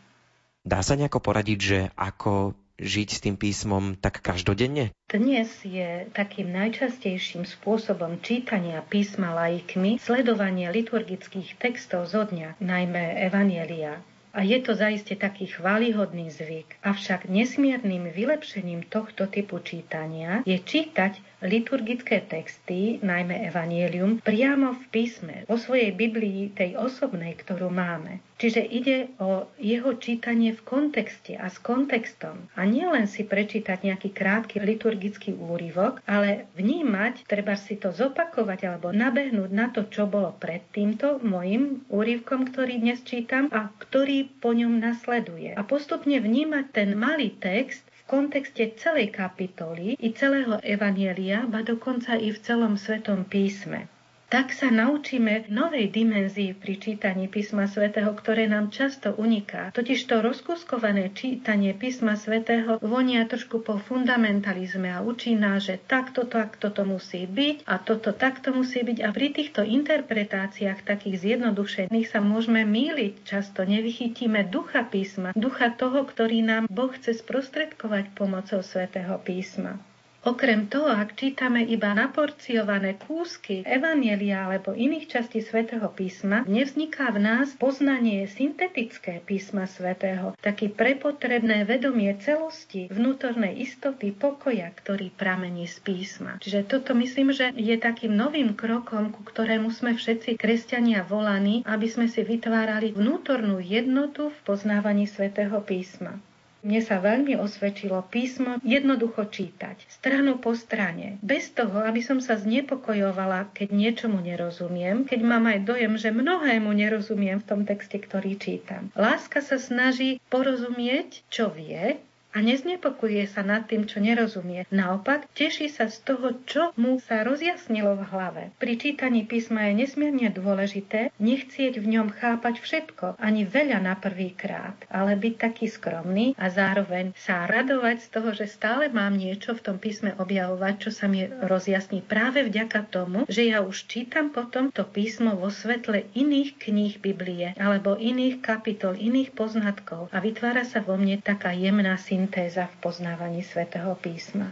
Dá 0.65 0.81
sa 0.81 0.97
nejako 0.97 1.21
poradiť, 1.21 1.59
že 1.61 1.79
ako 1.93 2.57
žiť 2.79 3.07
s 3.11 3.19
tým 3.21 3.35
písmom 3.35 3.99
tak 3.99 4.23
každodenne? 4.23 4.95
Dnes 5.11 5.51
je 5.61 6.07
takým 6.15 6.49
najčastejším 6.49 7.43
spôsobom 7.43 8.23
čítania 8.23 8.81
písma 8.81 9.35
laikmi 9.35 9.99
sledovanie 9.99 10.71
liturgických 10.71 11.59
textov 11.59 12.07
zo 12.07 12.23
dňa, 12.25 12.57
najmä 12.63 13.19
Evanielia. 13.27 13.99
A 14.29 14.45
je 14.45 14.61
to 14.61 14.77
zaiste 14.77 15.17
taký 15.17 15.49
chválihodný 15.49 16.29
zvyk. 16.29 16.77
Avšak 16.85 17.25
nesmiernym 17.25 18.13
vylepšením 18.13 18.85
tohto 18.85 19.25
typu 19.25 19.57
čítania 19.57 20.45
je 20.45 20.61
čítať 20.61 21.17
liturgické 21.39 22.19
texty, 22.23 22.99
najmä 22.99 23.47
Evangelium, 23.47 24.19
priamo 24.19 24.75
v 24.75 24.83
písme, 24.91 25.35
vo 25.47 25.55
svojej 25.55 25.95
Biblii, 25.95 26.51
tej 26.51 26.75
osobnej, 26.75 27.35
ktorú 27.39 27.71
máme. 27.71 28.19
Čiže 28.39 28.63
ide 28.63 28.97
o 29.19 29.51
jeho 29.59 29.99
čítanie 29.99 30.55
v 30.55 30.63
kontexte 30.63 31.35
a 31.35 31.51
s 31.51 31.59
kontextom. 31.59 32.47
A 32.55 32.63
nie 32.63 32.87
len 32.87 33.03
si 33.03 33.27
prečítať 33.27 33.83
nejaký 33.83 34.15
krátky 34.15 34.63
liturgický 34.63 35.35
úryvok, 35.35 35.99
ale 36.07 36.47
vnímať, 36.55 37.27
treba 37.27 37.59
si 37.59 37.75
to 37.75 37.91
zopakovať 37.91 38.63
alebo 38.63 38.95
nabehnúť 38.95 39.51
na 39.51 39.67
to, 39.75 39.83
čo 39.91 40.07
bolo 40.07 40.31
pred 40.39 40.63
týmto 40.71 41.19
mojim 41.19 41.83
úryvkom, 41.91 42.47
ktorý 42.47 42.79
dnes 42.79 43.03
čítam 43.03 43.51
a 43.51 43.67
ktorý 43.75 44.31
po 44.39 44.55
ňom 44.55 44.79
nasleduje. 44.79 45.51
A 45.59 45.61
postupne 45.67 46.15
vnímať 46.23 46.65
ten 46.71 46.95
malý 46.95 47.35
text 47.35 47.88
kontexte 48.09 48.73
celej 48.81 49.13
kapitoly 49.13 49.93
i 50.01 50.09
celého 50.17 50.57
Evanielia, 50.65 51.45
ba 51.45 51.61
dokonca 51.61 52.17
i 52.17 52.33
v 52.33 52.37
celom 52.41 52.73
Svetom 52.73 53.29
písme 53.29 53.98
tak 54.29 54.53
sa 54.53 54.69
naučíme 54.69 55.49
novej 55.49 55.89
dimenzii 55.89 56.53
pri 56.53 56.77
čítaní 56.77 57.25
písma 57.25 57.65
svätého, 57.65 58.13
ktoré 58.13 58.45
nám 58.45 58.69
často 58.69 59.17
uniká. 59.17 59.73
Totiž 59.73 60.05
to 60.05 60.21
rozkuskované 60.21 61.09
čítanie 61.17 61.73
písma 61.73 62.13
svätého 62.13 62.77
vonia 62.77 63.25
trošku 63.25 63.65
po 63.65 63.81
fundamentalizme 63.81 64.93
a 64.93 65.01
učí 65.01 65.33
nás, 65.33 65.65
že 65.65 65.81
takto, 65.81 66.29
takto 66.29 66.69
to 66.69 66.85
musí 66.85 67.25
byť 67.25 67.65
a 67.65 67.81
toto 67.81 68.13
takto 68.13 68.53
musí 68.53 68.85
byť. 68.85 68.97
A 69.01 69.09
pri 69.09 69.33
týchto 69.33 69.65
interpretáciách 69.65 70.85
takých 70.85 71.25
zjednodušených 71.25 72.07
sa 72.07 72.21
môžeme 72.21 72.61
míliť. 72.69 73.25
Často 73.25 73.65
nevychytíme 73.65 74.45
ducha 74.53 74.85
písma, 74.85 75.33
ducha 75.33 75.73
toho, 75.73 76.05
ktorý 76.05 76.45
nám 76.45 76.63
Boh 76.69 76.93
chce 76.93 77.17
sprostredkovať 77.17 78.13
pomocou 78.13 78.61
svätého 78.61 79.17
písma. 79.25 79.88
Okrem 80.19 80.67
toho, 80.67 80.91
ak 80.91 81.15
čítame 81.15 81.63
iba 81.63 81.95
naporciované 81.95 82.99
kúsky 82.99 83.63
Evanielia 83.63 84.51
alebo 84.51 84.75
iných 84.75 85.07
častí 85.07 85.39
svätého 85.39 85.87
písma, 85.95 86.43
nevzniká 86.43 87.07
v 87.15 87.23
nás 87.23 87.55
poznanie 87.55 88.27
syntetické 88.27 89.23
písma 89.23 89.63
svätého, 89.63 90.35
taký 90.43 90.67
prepotrebné 90.67 91.63
vedomie 91.63 92.11
celosti, 92.19 92.91
vnútornej 92.91 93.63
istoty, 93.63 94.11
pokoja, 94.11 94.67
ktorý 94.75 95.07
pramení 95.15 95.71
z 95.71 95.79
písma. 95.87 96.35
Čiže 96.43 96.67
toto 96.67 96.91
myslím, 96.99 97.31
že 97.31 97.55
je 97.55 97.79
takým 97.79 98.11
novým 98.11 98.59
krokom, 98.59 99.15
ku 99.15 99.23
ktorému 99.23 99.71
sme 99.71 99.95
všetci 99.95 100.35
kresťania 100.35 101.07
volaní, 101.07 101.63
aby 101.63 101.87
sme 101.87 102.11
si 102.11 102.27
vytvárali 102.27 102.91
vnútornú 102.91 103.63
jednotu 103.63 104.35
v 104.35 104.39
poznávaní 104.43 105.07
svätého 105.07 105.63
písma. 105.63 106.19
Mne 106.59 106.81
sa 106.83 106.99
veľmi 106.99 107.39
osvedčilo 107.39 108.03
písmo 108.11 108.59
jednoducho 108.67 109.31
čítať, 109.31 109.87
stranu 109.87 110.41
po 110.43 110.51
strane, 110.51 111.15
bez 111.23 111.51
toho, 111.55 111.83
aby 111.87 112.03
som 112.03 112.19
sa 112.19 112.35
znepokojovala, 112.35 113.55
keď 113.55 113.71
niečomu 113.71 114.19
nerozumiem, 114.19 115.07
keď 115.07 115.19
mám 115.23 115.47
aj 115.47 115.59
dojem, 115.63 115.93
že 115.95 116.11
mnohému 116.11 116.67
nerozumiem 116.75 117.39
v 117.39 117.47
tom 117.47 117.61
texte, 117.63 117.95
ktorý 117.95 118.35
čítam. 118.35 118.91
Láska 118.97 119.39
sa 119.39 119.55
snaží 119.55 120.19
porozumieť, 120.27 121.23
čo 121.31 121.47
vie, 121.47 121.95
a 122.29 122.45
neznepokuje 122.45 123.25
sa 123.25 123.41
nad 123.41 123.65
tým, 123.65 123.89
čo 123.89 123.97
nerozumie. 123.97 124.69
Naopak, 124.69 125.25
teší 125.33 125.67
sa 125.67 125.89
z 125.89 125.97
toho, 126.05 126.37
čo 126.45 126.69
mu 126.77 127.01
sa 127.01 127.25
rozjasnilo 127.25 127.97
v 127.97 128.03
hlave. 128.13 128.43
Pri 128.61 128.77
čítaní 128.77 129.25
písma 129.25 129.69
je 129.69 129.85
nesmierne 129.85 130.29
dôležité 130.29 131.09
nechcieť 131.17 131.81
v 131.81 131.89
ňom 131.97 132.07
chápať 132.13 132.61
všetko, 132.61 133.17
ani 133.17 133.49
veľa 133.49 133.81
na 133.81 133.97
prvý 133.97 134.37
krát, 134.37 134.77
ale 134.93 135.17
byť 135.17 135.33
taký 135.41 135.65
skromný 135.65 136.37
a 136.37 136.53
zároveň 136.53 137.17
sa 137.17 137.49
radovať 137.49 137.97
z 138.05 138.07
toho, 138.13 138.29
že 138.37 138.45
stále 138.45 138.93
mám 138.93 139.17
niečo 139.17 139.57
v 139.57 139.65
tom 139.65 139.77
písme 139.81 140.13
objavovať, 140.21 140.73
čo 140.77 140.89
sa 140.93 141.09
mi 141.09 141.25
rozjasní 141.25 142.05
práve 142.05 142.45
vďaka 142.45 142.85
tomu, 142.93 143.25
že 143.25 143.49
ja 143.49 143.65
už 143.65 143.89
čítam 143.89 144.29
potom 144.29 144.69
to 144.69 144.85
písmo 144.85 145.33
vo 145.33 145.49
svetle 145.49 146.05
iných 146.13 146.61
kníh 146.61 147.01
Biblie 147.01 147.57
alebo 147.57 147.97
iných 147.97 148.45
kapitol, 148.45 148.93
iných 148.95 149.33
poznatkov 149.33 150.13
a 150.13 150.17
vytvára 150.21 150.61
sa 150.61 150.85
vo 150.85 150.93
mne 150.93 151.17
taká 151.25 151.51
jemná 151.57 151.97
sympatia 151.97 152.18
syntéza 152.19 152.67
v 152.67 152.75
poznávaní 152.83 153.39
svätého 153.47 153.95
písma. 153.95 154.51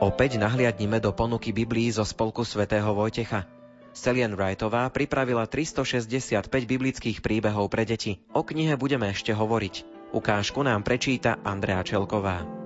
Opäť 0.00 0.40
nahliadnime 0.40 0.96
do 0.96 1.12
ponuky 1.12 1.52
Biblií 1.52 1.92
zo 1.92 2.08
spolku 2.08 2.48
svätého 2.48 2.96
Vojtecha. 2.96 3.44
Celian 3.92 4.32
Wrightová 4.32 4.88
pripravila 4.88 5.44
365 5.44 6.48
biblických 6.64 7.20
príbehov 7.20 7.68
pre 7.68 7.84
deti. 7.84 8.16
O 8.32 8.40
knihe 8.40 8.80
budeme 8.80 9.12
ešte 9.12 9.36
hovoriť. 9.36 10.08
Ukážku 10.16 10.64
nám 10.64 10.80
prečíta 10.80 11.36
Andrea 11.44 11.84
Čelková. 11.84 12.61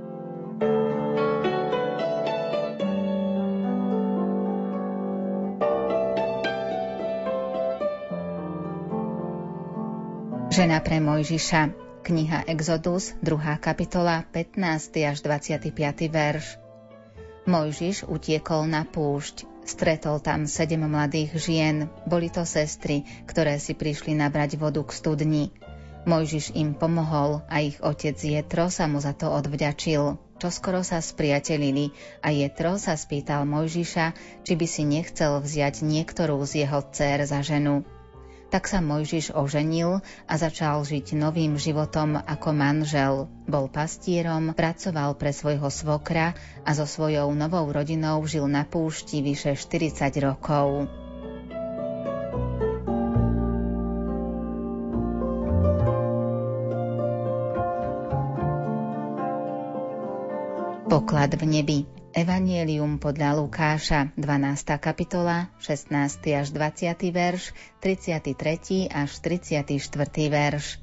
Žena 10.57 10.81
pre 10.81 11.05
Mojžiša, 11.05 11.69
kniha 12.01 12.49
Exodus, 12.49 13.13
2. 13.21 13.61
kapitola, 13.61 14.25
15. 14.33 14.89
až 15.05 15.21
25. 15.21 15.69
verš. 16.09 16.57
Mojžiš 17.45 18.09
utiekol 18.09 18.65
na 18.65 18.89
púšť, 18.89 19.45
stretol 19.69 20.17
tam 20.17 20.49
sedem 20.49 20.89
mladých 20.89 21.37
žien, 21.37 21.93
boli 22.09 22.33
to 22.33 22.49
sestry, 22.49 23.05
ktoré 23.29 23.61
si 23.61 23.77
prišli 23.77 24.17
nabrať 24.17 24.57
vodu 24.57 24.81
k 24.81 24.97
studni. 24.97 25.53
Mojžiš 26.09 26.57
im 26.57 26.73
pomohol 26.73 27.45
a 27.53 27.61
ich 27.61 27.77
otec 27.85 28.17
Jetro 28.17 28.73
sa 28.73 28.89
mu 28.89 28.97
za 28.97 29.13
to 29.13 29.29
odvďačil. 29.29 30.17
Čoskoro 30.41 30.81
sa 30.81 31.05
spriatelili 31.05 31.93
a 32.25 32.33
Jetro 32.33 32.81
sa 32.81 32.97
spýtal 32.97 33.45
Mojžiša, 33.45 34.17
či 34.41 34.53
by 34.57 34.65
si 34.65 34.89
nechcel 34.89 35.37
vziať 35.37 35.85
niektorú 35.85 36.41
z 36.49 36.65
jeho 36.65 36.81
dcer 36.81 37.29
za 37.29 37.45
ženu. 37.45 37.85
Tak 38.47 38.71
sa 38.71 38.79
Mojžiš 38.79 39.35
oženil 39.35 39.99
a 40.31 40.33
začal 40.39 40.87
žiť 40.87 41.19
novým 41.19 41.59
životom 41.59 42.15
ako 42.15 42.49
manžel. 42.55 43.15
Bol 43.51 43.67
pastierom, 43.67 44.55
pracoval 44.55 45.19
pre 45.19 45.35
svojho 45.35 45.67
svokra 45.67 46.39
a 46.63 46.71
so 46.71 46.87
svojou 46.87 47.35
novou 47.35 47.67
rodinou 47.67 48.23
žil 48.23 48.47
na 48.47 48.63
púšti 48.63 49.19
vyše 49.19 49.59
40 49.59 50.15
rokov. 50.23 50.87
Poklad 60.87 61.35
v 61.35 61.45
nebi 61.51 61.79
Evangelium 62.17 62.97
podľa 62.97 63.37
Lukáša, 63.37 64.17
12. 64.17 64.81
kapitola, 64.81 65.53
16. 65.61 66.17
až 66.33 66.49
20. 66.49 67.13
verš, 67.13 67.53
33. 67.85 68.89
až 68.89 69.11
34. 69.21 69.69
verš. 70.33 70.81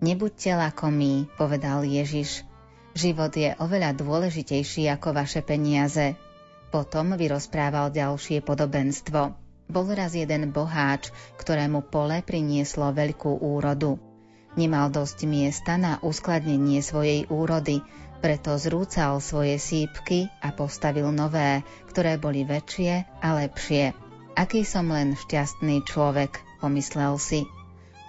Nebuďte 0.00 0.56
lakomí, 0.56 1.28
povedal 1.36 1.84
Ježiš. 1.84 2.48
Život 2.96 3.36
je 3.36 3.52
oveľa 3.60 3.92
dôležitejší 3.92 4.88
ako 4.88 5.20
vaše 5.20 5.44
peniaze. 5.44 6.16
Potom 6.72 7.12
vyrozprával 7.12 7.92
ďalšie 7.92 8.40
podobenstvo. 8.40 9.36
Bol 9.68 9.86
raz 9.92 10.16
jeden 10.16 10.48
boháč, 10.48 11.12
ktorému 11.36 11.92
pole 11.92 12.24
prinieslo 12.24 12.88
veľkú 12.96 13.44
úrodu. 13.44 14.00
Nemal 14.58 14.90
dosť 14.90 15.22
miesta 15.30 15.78
na 15.78 16.02
uskladnenie 16.02 16.82
svojej 16.82 17.30
úrody, 17.30 17.78
preto 18.18 18.58
zrúcal 18.58 19.22
svoje 19.22 19.54
sípky 19.54 20.26
a 20.42 20.50
postavil 20.50 21.14
nové, 21.14 21.62
ktoré 21.86 22.18
boli 22.18 22.42
väčšie 22.42 23.22
a 23.22 23.38
lepšie. 23.38 23.94
Aký 24.34 24.66
som 24.66 24.90
len 24.90 25.14
šťastný 25.14 25.86
človek, 25.86 26.42
pomyslel 26.58 27.14
si. 27.22 27.46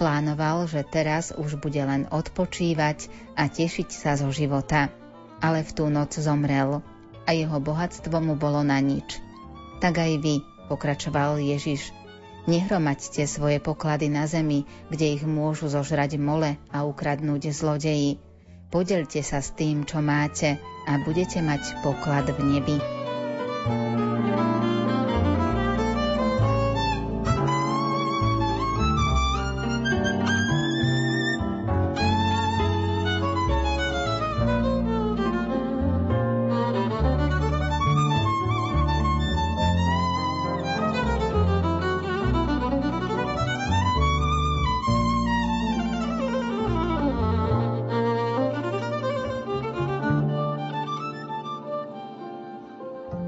Plánoval, 0.02 0.66
že 0.66 0.82
teraz 0.90 1.30
už 1.38 1.62
bude 1.62 1.86
len 1.86 2.10
odpočívať 2.10 3.14
a 3.38 3.46
tešiť 3.46 3.90
sa 3.94 4.18
zo 4.18 4.34
života. 4.34 4.90
Ale 5.46 5.62
v 5.62 5.70
tú 5.70 5.86
noc 5.94 6.18
zomrel 6.18 6.82
a 7.26 7.30
jeho 7.30 7.62
bohatstvo 7.62 8.18
mu 8.26 8.34
bolo 8.34 8.66
na 8.66 8.82
nič. 8.82 9.22
Tak 9.86 10.02
aj 10.02 10.18
vy, 10.18 10.42
pokračoval 10.66 11.38
Ježiš, 11.38 11.94
nehromaďte 12.48 13.28
svoje 13.28 13.60
poklady 13.60 14.08
na 14.08 14.30
zemi, 14.30 14.64
kde 14.88 15.20
ich 15.20 15.24
môžu 15.26 15.68
zožrať 15.68 16.16
mole 16.22 16.56
a 16.72 16.88
ukradnúť 16.88 17.52
zlodeji 17.52 18.22
Podelte 18.70 19.26
sa 19.26 19.42
s 19.42 19.50
tým, 19.58 19.82
čo 19.82 19.98
máte 19.98 20.62
a 20.86 21.02
budete 21.02 21.42
mať 21.42 21.82
poklad 21.82 22.30
v 22.30 22.40
nebi. 22.46 22.78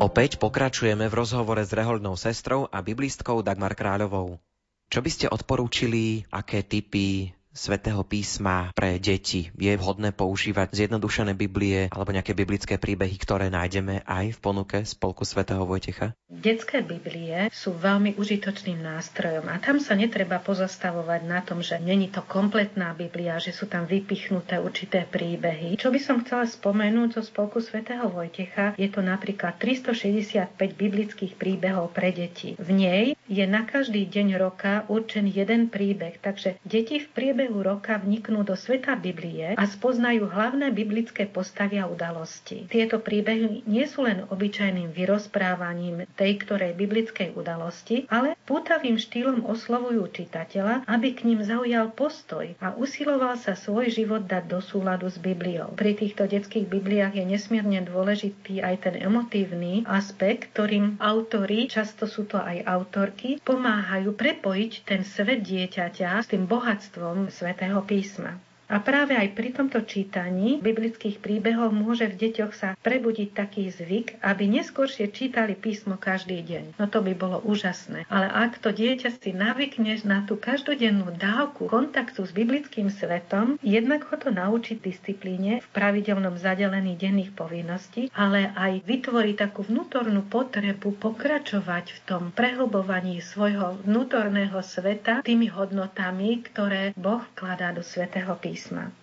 Opäť 0.01 0.41
pokračujeme 0.41 1.05
v 1.05 1.13
rozhovore 1.13 1.61
s 1.61 1.69
rehoľnou 1.69 2.17
sestrou 2.17 2.65
a 2.73 2.81
biblistkou 2.81 3.45
Dagmar 3.45 3.77
Kráľovou. 3.77 4.41
Čo 4.89 4.99
by 5.05 5.09
ste 5.13 5.29
odporúčili, 5.29 6.25
aké 6.33 6.65
typy 6.65 7.29
svätého 7.51 8.01
písma 8.07 8.71
pre 8.71 8.95
deti. 8.97 9.51
Je 9.59 9.75
vhodné 9.75 10.15
používať 10.15 10.71
zjednodušené 10.71 11.35
Biblie 11.35 11.91
alebo 11.91 12.15
nejaké 12.15 12.31
biblické 12.31 12.79
príbehy, 12.79 13.15
ktoré 13.19 13.51
nájdeme 13.51 14.07
aj 14.07 14.35
v 14.35 14.39
ponuke 14.39 14.77
Spolku 14.87 15.27
svätého 15.27 15.67
Vojtecha? 15.67 16.15
Detské 16.31 16.79
Biblie 16.79 17.51
sú 17.51 17.75
veľmi 17.75 18.15
užitočným 18.15 18.79
nástrojom 18.79 19.51
a 19.51 19.59
tam 19.59 19.83
sa 19.83 19.99
netreba 19.99 20.39
pozastavovať 20.39 21.21
na 21.27 21.43
tom, 21.43 21.59
že 21.59 21.75
není 21.77 22.07
to 22.07 22.23
kompletná 22.23 22.95
Biblia, 22.95 23.35
že 23.37 23.51
sú 23.51 23.67
tam 23.67 23.83
vypichnuté 23.83 24.57
určité 24.57 25.03
príbehy. 25.03 25.75
Čo 25.75 25.91
by 25.91 25.99
som 25.99 26.23
chcela 26.23 26.47
spomenúť 26.47 27.19
zo 27.19 27.21
Spolku 27.27 27.59
svätého 27.59 28.07
Vojtecha, 28.07 28.79
je 28.79 28.87
to 28.87 29.03
napríklad 29.03 29.59
365 29.59 30.55
biblických 30.55 31.35
príbehov 31.35 31.91
pre 31.91 32.15
deti. 32.15 32.55
V 32.55 32.69
nej 32.71 33.13
je 33.27 33.43
na 33.43 33.67
každý 33.67 34.07
deň 34.07 34.27
roka 34.39 34.87
určený 34.87 35.35
jeden 35.35 35.67
príbeh, 35.67 36.15
takže 36.23 36.55
deti 36.63 37.03
v 37.03 37.07
priebehu 37.11 37.40
priebehu 37.41 37.65
roka 37.65 37.97
vniknú 37.97 38.45
do 38.45 38.53
sveta 38.53 38.93
Biblie 38.93 39.57
a 39.57 39.63
spoznajú 39.65 40.29
hlavné 40.29 40.69
biblické 40.69 41.25
postavy 41.25 41.81
a 41.81 41.89
udalosti. 41.89 42.69
Tieto 42.69 43.01
príbehy 43.01 43.65
nie 43.65 43.81
sú 43.89 44.05
len 44.05 44.29
obyčajným 44.29 44.93
vyrozprávaním 44.93 46.05
tej 46.13 46.37
ktorej 46.37 46.77
biblickej 46.77 47.33
udalosti, 47.33 48.05
ale 48.13 48.37
pútavým 48.45 49.01
štýlom 49.01 49.49
oslovujú 49.49 50.05
čitateľa, 50.13 50.85
aby 50.85 51.17
k 51.17 51.33
ním 51.33 51.41
zaujal 51.41 51.89
postoj 51.97 52.45
a 52.61 52.77
usiloval 52.77 53.33
sa 53.41 53.57
svoj 53.57 53.89
život 53.89 54.29
dať 54.29 54.45
do 54.45 54.61
súladu 54.61 55.09
s 55.09 55.17
Bibliou. 55.17 55.73
Pri 55.73 55.97
týchto 55.97 56.29
detských 56.29 56.69
Bibliách 56.69 57.17
je 57.17 57.25
nesmierne 57.25 57.81
dôležitý 57.81 58.61
aj 58.61 58.85
ten 58.85 59.01
emotívny 59.01 59.81
aspekt, 59.89 60.53
ktorým 60.53 61.01
autory, 61.01 61.65
často 61.65 62.05
sú 62.05 62.29
to 62.29 62.37
aj 62.37 62.61
autorky, 62.69 63.41
pomáhajú 63.41 64.13
prepojiť 64.13 64.85
ten 64.85 65.01
svet 65.01 65.41
dieťaťa 65.41 66.21
s 66.21 66.29
tým 66.29 66.45
bohatstvom 66.45 67.30
svätého 67.31 67.81
písma. 67.81 68.39
A 68.71 68.79
práve 68.79 69.11
aj 69.19 69.35
pri 69.35 69.51
tomto 69.51 69.83
čítaní 69.83 70.63
biblických 70.63 71.19
príbehov 71.19 71.75
môže 71.75 72.07
v 72.07 72.15
deťoch 72.15 72.55
sa 72.55 72.69
prebudiť 72.79 73.35
taký 73.35 73.67
zvyk, 73.67 74.23
aby 74.23 74.47
neskôršie 74.47 75.11
čítali 75.11 75.59
písmo 75.59 75.99
každý 75.99 76.39
deň. 76.39 76.79
No 76.79 76.87
to 76.87 77.03
by 77.03 77.11
bolo 77.11 77.43
úžasné. 77.43 78.07
Ale 78.07 78.31
ak 78.31 78.63
to 78.63 78.71
dieťa 78.71 79.19
si 79.19 79.35
navykne 79.35 79.99
na 80.07 80.23
tú 80.23 80.39
každodennú 80.39 81.11
dávku 81.19 81.67
kontaktu 81.67 82.23
s 82.23 82.31
biblickým 82.31 82.87
svetom, 82.87 83.59
jednak 83.59 84.07
ho 84.07 84.15
to 84.15 84.31
naučiť 84.31 84.79
disciplíne 84.79 85.59
v 85.59 85.67
pravidelnom 85.75 86.39
zadelení 86.39 86.95
denných 86.95 87.35
povinností, 87.35 88.07
ale 88.15 88.55
aj 88.55 88.87
vytvorí 88.87 89.35
takú 89.35 89.67
vnútornú 89.67 90.23
potrebu 90.31 90.95
pokračovať 90.95 91.91
v 91.91 91.99
tom 92.07 92.23
prehlbovaní 92.31 93.19
svojho 93.19 93.83
vnútorného 93.83 94.63
sveta 94.63 95.19
tými 95.27 95.51
hodnotami, 95.51 96.39
ktoré 96.47 96.95
Boh 96.95 97.19
vkladá 97.35 97.75
do 97.75 97.83
svetého 97.83 98.31
písma 98.39 98.60
písma. 98.61 98.93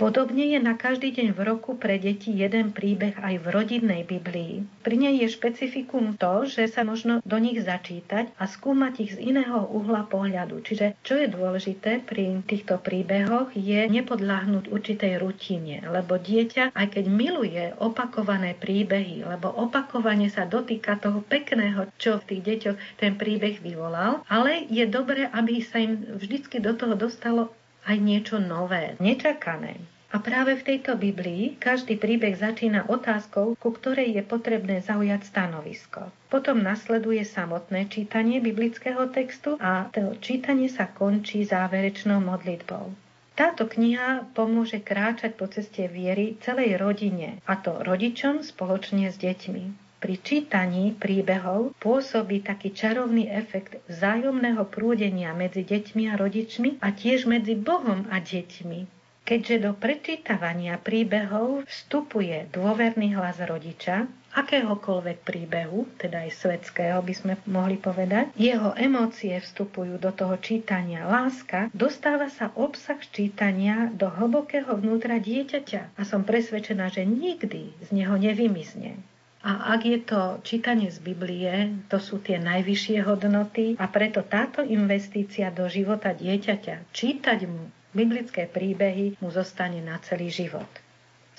Podobne 0.00 0.48
je 0.48 0.56
na 0.56 0.80
každý 0.80 1.12
deň 1.12 1.36
v 1.36 1.40
roku 1.44 1.76
pre 1.76 2.00
deti 2.00 2.32
jeden 2.32 2.72
príbeh 2.72 3.20
aj 3.20 3.36
v 3.36 3.46
rodinnej 3.52 4.08
Biblii. 4.08 4.64
Pri 4.80 4.96
nej 4.96 5.20
je 5.20 5.28
špecifikum 5.28 6.16
to, 6.16 6.48
že 6.48 6.72
sa 6.72 6.88
možno 6.88 7.20
do 7.20 7.36
nich 7.36 7.60
začítať 7.60 8.32
a 8.40 8.48
skúmať 8.48 8.92
ich 9.04 9.12
z 9.20 9.28
iného 9.28 9.60
uhla 9.68 10.08
pohľadu. 10.08 10.64
Čiže 10.64 10.96
čo 11.04 11.20
je 11.20 11.28
dôležité 11.28 12.00
pri 12.00 12.40
týchto 12.48 12.80
príbehoch 12.80 13.52
je 13.52 13.92
nepodľahnúť 13.92 14.72
určitej 14.72 15.20
rutine, 15.20 15.84
lebo 15.84 16.16
dieťa, 16.16 16.72
aj 16.72 16.86
keď 16.96 17.04
miluje 17.04 17.76
opakované 17.76 18.56
príbehy, 18.56 19.28
lebo 19.28 19.52
opakovane 19.52 20.32
sa 20.32 20.48
dotýka 20.48 20.96
toho 20.96 21.20
pekného, 21.20 21.92
čo 22.00 22.24
v 22.24 22.24
tých 22.24 22.42
deťoch 22.48 22.78
ten 22.96 23.20
príbeh 23.20 23.60
vyvolal, 23.60 24.24
ale 24.32 24.64
je 24.72 24.88
dobré, 24.88 25.28
aby 25.28 25.60
sa 25.60 25.76
im 25.76 26.08
vždycky 26.16 26.56
do 26.56 26.72
toho 26.72 26.96
dostalo 26.96 27.52
aj 27.86 27.96
niečo 28.00 28.36
nové, 28.42 28.96
nečakané. 29.00 29.80
A 30.10 30.18
práve 30.18 30.58
v 30.58 30.66
tejto 30.66 30.98
Biblii 30.98 31.54
každý 31.62 31.94
príbeh 31.94 32.34
začína 32.34 32.90
otázkou, 32.90 33.54
ku 33.54 33.68
ktorej 33.70 34.18
je 34.18 34.22
potrebné 34.26 34.82
zaujať 34.82 35.22
stanovisko. 35.22 36.10
Potom 36.26 36.66
nasleduje 36.66 37.22
samotné 37.22 37.86
čítanie 37.86 38.42
biblického 38.42 39.06
textu 39.14 39.54
a 39.62 39.86
to 39.94 40.18
čítanie 40.18 40.66
sa 40.66 40.90
končí 40.90 41.46
záverečnou 41.46 42.18
modlitbou. 42.18 42.90
Táto 43.38 43.70
kniha 43.70 44.26
pomôže 44.34 44.82
kráčať 44.82 45.38
po 45.38 45.46
ceste 45.46 45.86
viery 45.86 46.34
celej 46.42 46.74
rodine, 46.76 47.38
a 47.46 47.54
to 47.54 47.78
rodičom 47.78 48.42
spoločne 48.42 49.14
s 49.14 49.16
deťmi. 49.16 49.89
Pri 50.00 50.16
čítaní 50.16 50.96
príbehov 50.96 51.76
pôsobí 51.76 52.40
taký 52.40 52.72
čarovný 52.72 53.28
efekt 53.28 53.84
vzájomného 53.84 54.64
prúdenia 54.64 55.36
medzi 55.36 55.60
deťmi 55.60 56.08
a 56.08 56.16
rodičmi 56.16 56.80
a 56.80 56.88
tiež 56.88 57.28
medzi 57.28 57.52
Bohom 57.52 58.08
a 58.08 58.16
deťmi. 58.16 59.00
Keďže 59.28 59.56
do 59.60 59.76
prečítavania 59.76 60.80
príbehov 60.80 61.68
vstupuje 61.68 62.48
dôverný 62.48 63.12
hlas 63.12 63.44
rodiča, 63.44 64.08
akéhokoľvek 64.32 65.20
príbehu, 65.20 65.84
teda 66.00 66.24
aj 66.24 66.32
svetského 66.32 66.98
by 67.04 67.14
sme 67.14 67.34
mohli 67.44 67.76
povedať, 67.76 68.32
jeho 68.40 68.72
emócie 68.80 69.36
vstupujú 69.36 70.00
do 70.00 70.10
toho 70.16 70.40
čítania. 70.40 71.04
Láska 71.04 71.68
dostáva 71.76 72.32
sa 72.32 72.48
obsah 72.56 72.98
čítania 73.12 73.92
do 73.92 74.08
hlbokého 74.08 74.72
vnútra 74.80 75.20
dieťaťa 75.20 75.94
a 75.94 76.02
som 76.08 76.24
presvedčená, 76.24 76.88
že 76.88 77.04
nikdy 77.04 77.76
z 77.84 77.88
neho 77.92 78.16
nevymizne. 78.16 78.96
A 79.40 79.72
ak 79.72 79.88
je 79.88 79.98
to 80.04 80.20
čítanie 80.44 80.92
z 80.92 81.00
Biblie, 81.00 81.72
to 81.88 81.96
sú 81.96 82.20
tie 82.20 82.36
najvyššie 82.36 83.00
hodnoty 83.08 83.72
a 83.80 83.88
preto 83.88 84.20
táto 84.20 84.60
investícia 84.60 85.48
do 85.48 85.64
života 85.64 86.12
dieťaťa, 86.12 86.92
čítať 86.92 87.48
mu 87.48 87.72
biblické 87.96 88.44
príbehy, 88.44 89.16
mu 89.16 89.32
zostane 89.32 89.80
na 89.80 89.96
celý 90.04 90.28
život. 90.28 90.68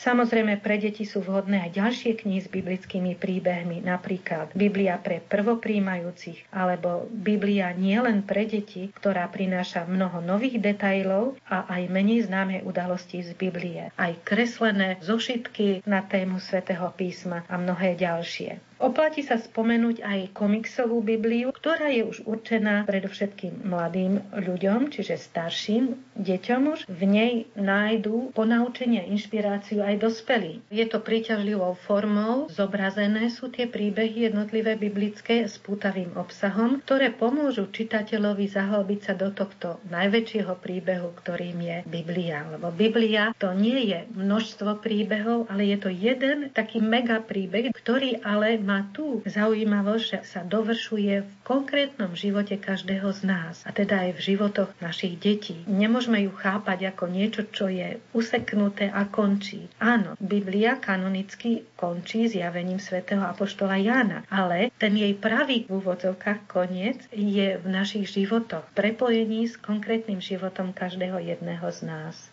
Samozrejme, 0.01 0.57
pre 0.65 0.81
deti 0.81 1.05
sú 1.05 1.21
vhodné 1.21 1.69
aj 1.69 1.77
ďalšie 1.77 2.25
knihy 2.25 2.41
s 2.41 2.49
biblickými 2.49 3.13
príbehmi, 3.21 3.85
napríklad 3.85 4.49
Biblia 4.57 4.97
pre 4.97 5.21
prvopríjmajúcich, 5.21 6.49
alebo 6.49 7.05
Biblia 7.13 7.69
nie 7.77 8.01
len 8.01 8.25
pre 8.25 8.49
deti, 8.49 8.89
ktorá 8.97 9.29
prináša 9.29 9.85
mnoho 9.85 10.17
nových 10.25 10.57
detajlov 10.57 11.37
a 11.45 11.69
aj 11.69 11.93
menej 11.93 12.25
známe 12.25 12.65
udalosti 12.65 13.21
z 13.21 13.37
Biblie. 13.37 13.93
Aj 13.93 14.13
kreslené 14.25 14.97
zošitky 15.05 15.85
na 15.85 16.01
tému 16.01 16.41
svätého 16.41 16.89
písma 16.97 17.45
a 17.45 17.61
mnohé 17.61 17.93
ďalšie. 17.93 18.70
Oplatí 18.81 19.21
sa 19.21 19.37
spomenúť 19.37 20.01
aj 20.01 20.33
komiksovú 20.33 21.05
Bibliu, 21.05 21.53
ktorá 21.53 21.93
je 21.93 22.01
už 22.01 22.25
určená 22.25 22.81
predovšetkým 22.89 23.61
mladým 23.61 24.25
ľuďom, 24.33 24.89
čiže 24.89 25.21
starším 25.21 25.93
deťom 26.17 26.61
už. 26.73 26.79
V 26.89 27.01
nej 27.05 27.33
nájdú 27.53 28.33
ponaučenie 28.33 29.05
inšpiráciu 29.13 29.85
aj 29.85 30.01
dospelí. 30.01 30.65
Je 30.73 30.81
to 30.89 30.97
príťažlivou 30.97 31.77
formou, 31.85 32.49
zobrazené 32.49 33.29
sú 33.29 33.53
tie 33.53 33.69
príbehy 33.69 34.33
jednotlivé 34.33 34.73
biblické 34.73 35.45
s 35.45 35.61
pútavým 35.61 36.17
obsahom, 36.17 36.81
ktoré 36.81 37.13
pomôžu 37.13 37.69
čitateľovi 37.69 38.49
zahlbiť 38.49 38.99
sa 39.05 39.13
do 39.13 39.29
tohto 39.29 39.77
najväčšieho 39.93 40.57
príbehu, 40.57 41.13
ktorým 41.21 41.61
je 41.61 41.77
Biblia. 41.85 42.49
Lebo 42.49 42.73
Biblia 42.73 43.29
to 43.37 43.53
nie 43.53 43.93
je 43.93 44.09
množstvo 44.17 44.81
príbehov, 44.81 45.45
ale 45.53 45.69
je 45.69 45.77
to 45.77 45.93
jeden 45.93 46.49
taký 46.49 46.81
mega 46.81 47.21
príbeh, 47.21 47.69
ktorý 47.77 48.17
ale 48.25 48.57
má 48.57 48.70
tú 48.95 49.19
zaujímavosť, 49.27 50.03
že 50.07 50.19
sa 50.23 50.41
dovršuje 50.47 51.13
v 51.27 51.31
konkrétnom 51.43 52.15
živote 52.15 52.55
každého 52.55 53.11
z 53.11 53.21
nás 53.27 53.55
a 53.67 53.75
teda 53.75 54.07
aj 54.07 54.11
v 54.15 54.25
životoch 54.33 54.71
našich 54.79 55.19
detí. 55.19 55.59
Nemôžeme 55.67 56.23
ju 56.23 56.31
chápať 56.31 56.95
ako 56.95 57.11
niečo, 57.11 57.43
čo 57.51 57.67
je 57.67 57.99
useknuté 58.15 58.87
a 58.87 59.03
končí. 59.11 59.67
Áno, 59.83 60.15
Biblia 60.17 60.79
kanonicky 60.79 61.67
končí 61.75 62.31
zjavením 62.31 62.79
svätého 62.79 63.27
Apoštola 63.27 63.75
Jána, 63.75 64.23
ale 64.31 64.71
ten 64.79 64.95
jej 64.95 65.11
pravý 65.19 65.67
v 65.67 65.83
úvodzovkách 65.83 66.47
koniec 66.47 67.03
je 67.11 67.59
v 67.59 67.65
našich 67.67 68.07
životoch, 68.07 68.63
prepojení 68.71 69.51
s 69.51 69.59
konkrétnym 69.59 70.23
životom 70.23 70.71
každého 70.71 71.19
jedného 71.19 71.67
z 71.67 71.79
nás. 71.83 72.30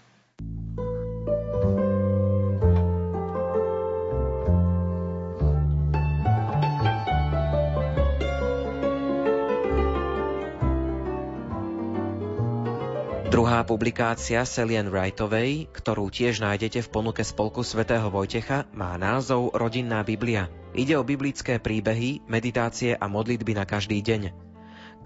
Druhá 13.38 13.62
publikácia 13.62 14.42
Celian 14.42 14.90
Wrightovej, 14.90 15.70
ktorú 15.70 16.10
tiež 16.10 16.42
nájdete 16.42 16.82
v 16.82 16.90
ponuke 16.90 17.22
Spolku 17.22 17.62
svätého 17.62 18.10
Vojtecha, 18.10 18.66
má 18.74 18.98
názov 18.98 19.54
Rodinná 19.54 20.02
Biblia. 20.02 20.50
Ide 20.74 20.98
o 20.98 21.06
biblické 21.06 21.62
príbehy, 21.62 22.26
meditácie 22.26 22.98
a 22.98 23.06
modlitby 23.06 23.54
na 23.54 23.62
každý 23.62 24.02
deň. 24.02 24.34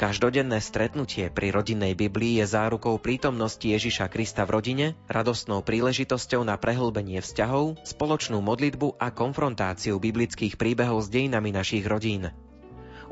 Každodenné 0.00 0.64
stretnutie 0.64 1.28
pri 1.28 1.52
rodinnej 1.52 1.92
Biblii 1.92 2.40
je 2.40 2.48
zárukou 2.48 2.96
prítomnosti 2.96 3.68
Ježiša 3.68 4.08
Krista 4.08 4.48
v 4.48 4.56
rodine, 4.56 4.86
radostnou 5.12 5.60
príležitosťou 5.60 6.40
na 6.40 6.56
prehlbenie 6.56 7.20
vzťahov, 7.20 7.84
spoločnú 7.84 8.40
modlitbu 8.40 8.96
a 8.96 9.12
konfrontáciu 9.12 10.00
biblických 10.00 10.56
príbehov 10.56 11.04
s 11.04 11.12
dejinami 11.12 11.52
našich 11.52 11.84
rodín. 11.84 12.32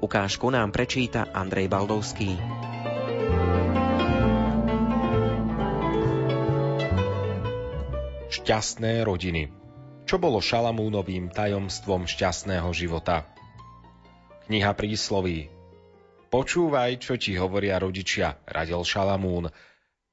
Ukážku 0.00 0.48
nám 0.48 0.72
prečíta 0.72 1.28
Andrej 1.37 1.68
Baldovský. 1.68 2.40
Šťastné 8.30 9.02
rodiny 9.02 9.50
Čo 10.06 10.22
bolo 10.22 10.38
Šalamúnovým 10.38 11.34
tajomstvom 11.34 12.06
šťastného 12.06 12.70
života? 12.70 13.26
Kniha 14.46 14.70
prísloví 14.78 15.50
Počúvaj, 16.30 17.02
čo 17.02 17.18
ti 17.18 17.34
hovoria 17.34 17.82
rodičia, 17.82 18.38
radil 18.46 18.86
Šalamún. 18.86 19.50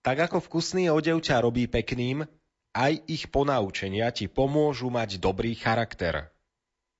Tak 0.02 0.34
ako 0.34 0.42
vkusný 0.50 0.90
odev 0.90 1.22
ťa 1.22 1.46
robí 1.46 1.70
pekným, 1.70 2.26
aj 2.74 3.06
ich 3.06 3.30
ponaučenia 3.30 4.10
ti 4.10 4.26
pomôžu 4.26 4.90
mať 4.90 5.22
dobrý 5.22 5.54
charakter. 5.54 6.34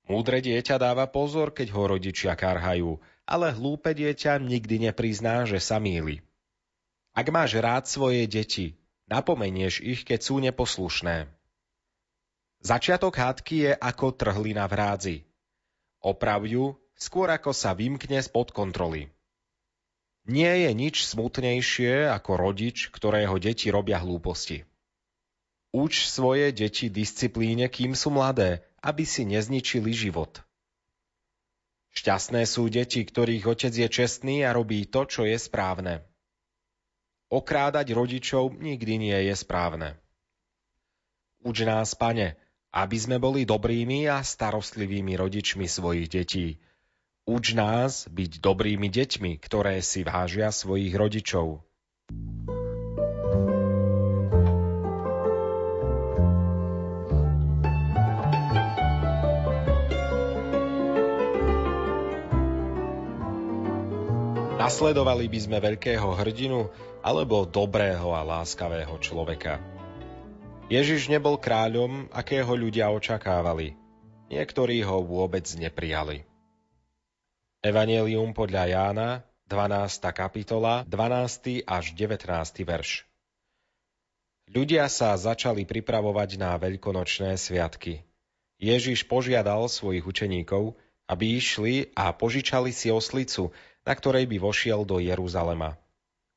Múdre 0.06 0.38
dieťa 0.38 0.78
dáva 0.78 1.10
pozor, 1.10 1.50
keď 1.50 1.74
ho 1.74 1.98
rodičia 1.98 2.38
karhajú, 2.38 2.94
ale 3.26 3.50
hlúpe 3.58 3.90
dieťa 3.90 4.38
nikdy 4.38 4.86
neprizná, 4.86 5.42
že 5.50 5.58
sa 5.58 5.82
míli. 5.82 6.22
Ak 7.10 7.26
máš 7.34 7.58
rád 7.58 7.90
svoje 7.90 8.22
deti, 8.30 8.78
napomenieš 9.08 9.80
ich, 9.80 10.04
keď 10.04 10.20
sú 10.22 10.40
neposlušné. 10.40 11.28
Začiatok 12.58 13.14
hádky 13.16 13.56
je 13.64 13.72
ako 13.74 14.06
trhlina 14.14 14.66
v 14.68 14.74
rádzi. 14.74 15.16
Oprav 16.02 16.46
ju, 16.46 16.74
skôr 16.98 17.30
ako 17.30 17.54
sa 17.54 17.74
vymkne 17.74 18.18
spod 18.22 18.50
kontroly. 18.50 19.10
Nie 20.28 20.68
je 20.68 20.70
nič 20.76 21.08
smutnejšie 21.08 22.10
ako 22.12 22.36
rodič, 22.36 22.92
ktorého 22.92 23.40
deti 23.40 23.72
robia 23.72 23.96
hlúposti. 24.02 24.68
Uč 25.72 26.08
svoje 26.08 26.52
deti 26.52 26.92
disciplíne, 26.92 27.68
kým 27.68 27.92
sú 27.92 28.12
mladé, 28.12 28.64
aby 28.80 29.04
si 29.04 29.24
nezničili 29.24 29.92
život. 29.92 30.40
Šťastné 31.92 32.44
sú 32.44 32.68
deti, 32.68 33.04
ktorých 33.04 33.44
otec 33.48 33.72
je 33.72 33.88
čestný 33.88 34.44
a 34.44 34.52
robí 34.52 34.84
to, 34.88 35.04
čo 35.08 35.24
je 35.24 35.36
správne. 35.36 36.07
Okrádať 37.28 37.92
rodičov 37.92 38.56
nikdy 38.56 38.94
nie 38.96 39.18
je 39.28 39.34
správne. 39.36 40.00
Uč 41.44 41.60
nás, 41.62 41.92
pane, 41.92 42.40
aby 42.72 42.96
sme 42.96 43.20
boli 43.20 43.44
dobrými 43.44 44.08
a 44.08 44.24
starostlivými 44.24 45.14
rodičmi 45.16 45.68
svojich 45.68 46.08
detí, 46.08 46.56
Uč 47.28 47.52
nás 47.52 48.08
byť 48.08 48.40
dobrými 48.40 48.88
deťmi, 48.88 49.36
ktoré 49.44 49.84
si 49.84 50.00
vážia 50.00 50.48
svojich 50.48 50.96
rodičov. 50.96 51.60
Nasledovali 64.56 65.28
by 65.28 65.38
sme 65.44 65.60
veľkého 65.60 66.08
hrdinu 66.16 66.72
alebo 67.08 67.48
dobrého 67.48 68.12
a 68.12 68.20
láskavého 68.20 68.92
človeka. 69.00 69.56
Ježiš 70.68 71.08
nebol 71.08 71.40
kráľom, 71.40 72.12
akého 72.12 72.52
ľudia 72.52 72.92
očakávali. 72.92 73.72
Niektorí 74.28 74.84
ho 74.84 75.00
vôbec 75.00 75.48
neprijali. 75.56 76.28
Evangelium 77.64 78.36
podľa 78.36 78.64
Jána, 78.68 79.08
12. 79.48 80.04
kapitola, 80.12 80.84
12. 80.84 81.64
až 81.64 81.96
19. 81.96 82.28
verš. 82.68 83.08
Ľudia 84.52 84.84
sa 84.92 85.16
začali 85.16 85.64
pripravovať 85.64 86.36
na 86.36 86.60
veľkonočné 86.60 87.40
sviatky. 87.40 88.04
Ježiš 88.60 89.08
požiadal 89.08 89.64
svojich 89.72 90.04
učeníkov, 90.04 90.76
aby 91.08 91.40
išli 91.40 91.88
a 91.96 92.12
požičali 92.12 92.68
si 92.68 92.92
oslicu, 92.92 93.56
na 93.88 93.96
ktorej 93.96 94.28
by 94.28 94.36
vošiel 94.44 94.84
do 94.84 95.00
Jeruzalema. 95.00 95.80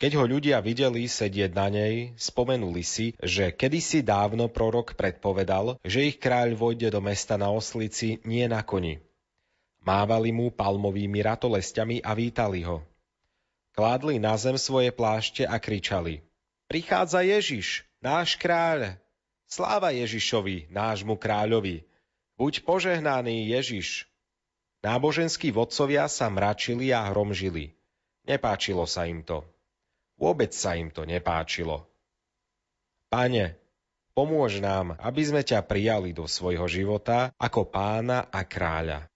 Keď 0.02 0.18
ho 0.18 0.26
ľudia 0.26 0.58
videli 0.66 1.06
sedieť 1.06 1.54
na 1.54 1.70
nej, 1.70 2.18
spomenuli 2.18 2.82
si, 2.82 3.14
že 3.22 3.54
kedysi 3.54 4.02
dávno 4.02 4.50
prorok 4.50 4.98
predpovedal, 4.98 5.78
že 5.86 6.10
ich 6.10 6.18
kráľ 6.18 6.58
vojde 6.58 6.90
do 6.90 6.98
mesta 7.06 7.38
na 7.38 7.54
oslici, 7.54 8.18
nie 8.26 8.50
na 8.50 8.66
koni. 8.66 8.98
Mávali 9.86 10.34
mu 10.34 10.50
palmovými 10.50 11.22
ratolestiami 11.22 12.02
a 12.02 12.18
vítali 12.18 12.66
ho. 12.66 12.82
Kládli 13.78 14.18
na 14.18 14.34
zem 14.42 14.58
svoje 14.58 14.90
plášte 14.90 15.46
a 15.46 15.62
kričali. 15.62 16.26
Prichádza 16.66 17.22
Ježiš, 17.22 17.86
náš 18.02 18.42
kráľ. 18.42 18.98
Sláva 19.46 19.94
Ježišovi, 19.94 20.74
nášmu 20.74 21.14
kráľovi. 21.14 21.86
Buď 22.42 22.66
požehnaný 22.66 23.54
Ježiš. 23.54 24.10
Náboženskí 24.82 25.54
vodcovia 25.54 26.10
sa 26.10 26.26
mračili 26.26 26.90
a 26.90 27.06
hromžili. 27.14 27.78
Nepáčilo 28.26 28.90
sa 28.90 29.06
im 29.06 29.22
to. 29.22 29.46
Vôbec 30.22 30.54
sa 30.54 30.78
im 30.78 30.94
to 30.94 31.02
nepáčilo. 31.02 31.90
Pane, 33.10 33.58
pomôž 34.14 34.62
nám, 34.62 34.94
aby 35.02 35.26
sme 35.26 35.42
ťa 35.42 35.66
prijali 35.66 36.14
do 36.14 36.30
svojho 36.30 36.70
života 36.70 37.34
ako 37.42 37.66
pána 37.66 38.30
a 38.30 38.46
kráľa. 38.46 39.10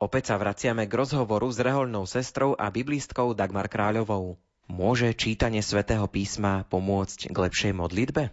Opäť 0.00 0.32
sa 0.32 0.40
vraciame 0.40 0.88
k 0.88 0.96
rozhovoru 0.96 1.52
s 1.52 1.60
reholnou 1.60 2.08
sestrou 2.08 2.56
a 2.56 2.72
biblistkou 2.72 3.36
Dagmar 3.36 3.68
Kráľovou. 3.68 4.40
Môže 4.64 5.12
čítanie 5.12 5.60
svätého 5.60 6.08
písma 6.08 6.64
pomôcť 6.72 7.28
k 7.28 7.36
lepšej 7.36 7.72
modlitbe? 7.76 8.32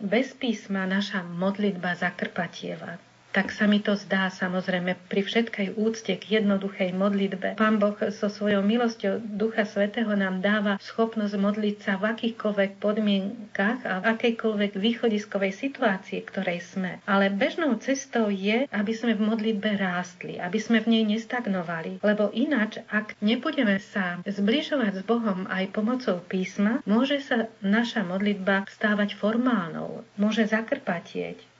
Bez 0.00 0.32
písma 0.32 0.88
naša 0.88 1.20
modlitba 1.20 2.00
zakrpatieva 2.00 3.11
tak 3.32 3.48
sa 3.48 3.64
mi 3.64 3.80
to 3.80 3.96
zdá 3.96 4.28
samozrejme 4.28 4.92
pri 5.08 5.24
všetkej 5.24 5.80
úcte 5.80 6.12
k 6.20 6.24
jednoduchej 6.38 6.92
modlitbe. 6.92 7.56
Pán 7.56 7.80
Boh 7.80 7.96
so 8.12 8.28
svojou 8.28 8.60
milosťou 8.60 9.24
Ducha 9.24 9.64
Svetého 9.64 10.12
nám 10.12 10.44
dáva 10.44 10.76
schopnosť 10.76 11.34
modliť 11.40 11.76
sa 11.80 11.96
v 11.96 12.12
akýchkoľvek 12.12 12.70
podmienkach 12.76 13.88
a 13.88 14.04
v 14.04 14.04
akejkoľvek 14.12 14.72
východiskovej 14.76 15.52
situácii, 15.56 16.20
ktorej 16.28 16.60
sme. 16.60 17.00
Ale 17.08 17.32
bežnou 17.32 17.72
cestou 17.80 18.28
je, 18.28 18.68
aby 18.68 18.92
sme 18.92 19.16
v 19.16 19.24
modlitbe 19.24 19.80
rástli, 19.80 20.36
aby 20.36 20.60
sme 20.60 20.84
v 20.84 20.92
nej 20.92 21.04
nestagnovali. 21.16 22.04
Lebo 22.04 22.28
ináč, 22.36 22.84
ak 22.92 23.16
nebudeme 23.24 23.80
sa 23.80 24.20
zbližovať 24.28 25.00
s 25.00 25.02
Bohom 25.08 25.48
aj 25.48 25.72
pomocou 25.72 26.20
písma, 26.20 26.84
môže 26.84 27.24
sa 27.24 27.48
naša 27.64 28.04
modlitba 28.04 28.68
stávať 28.68 29.16
formálnou, 29.16 30.04
môže 30.20 30.44
zakrpatieť 30.44 31.51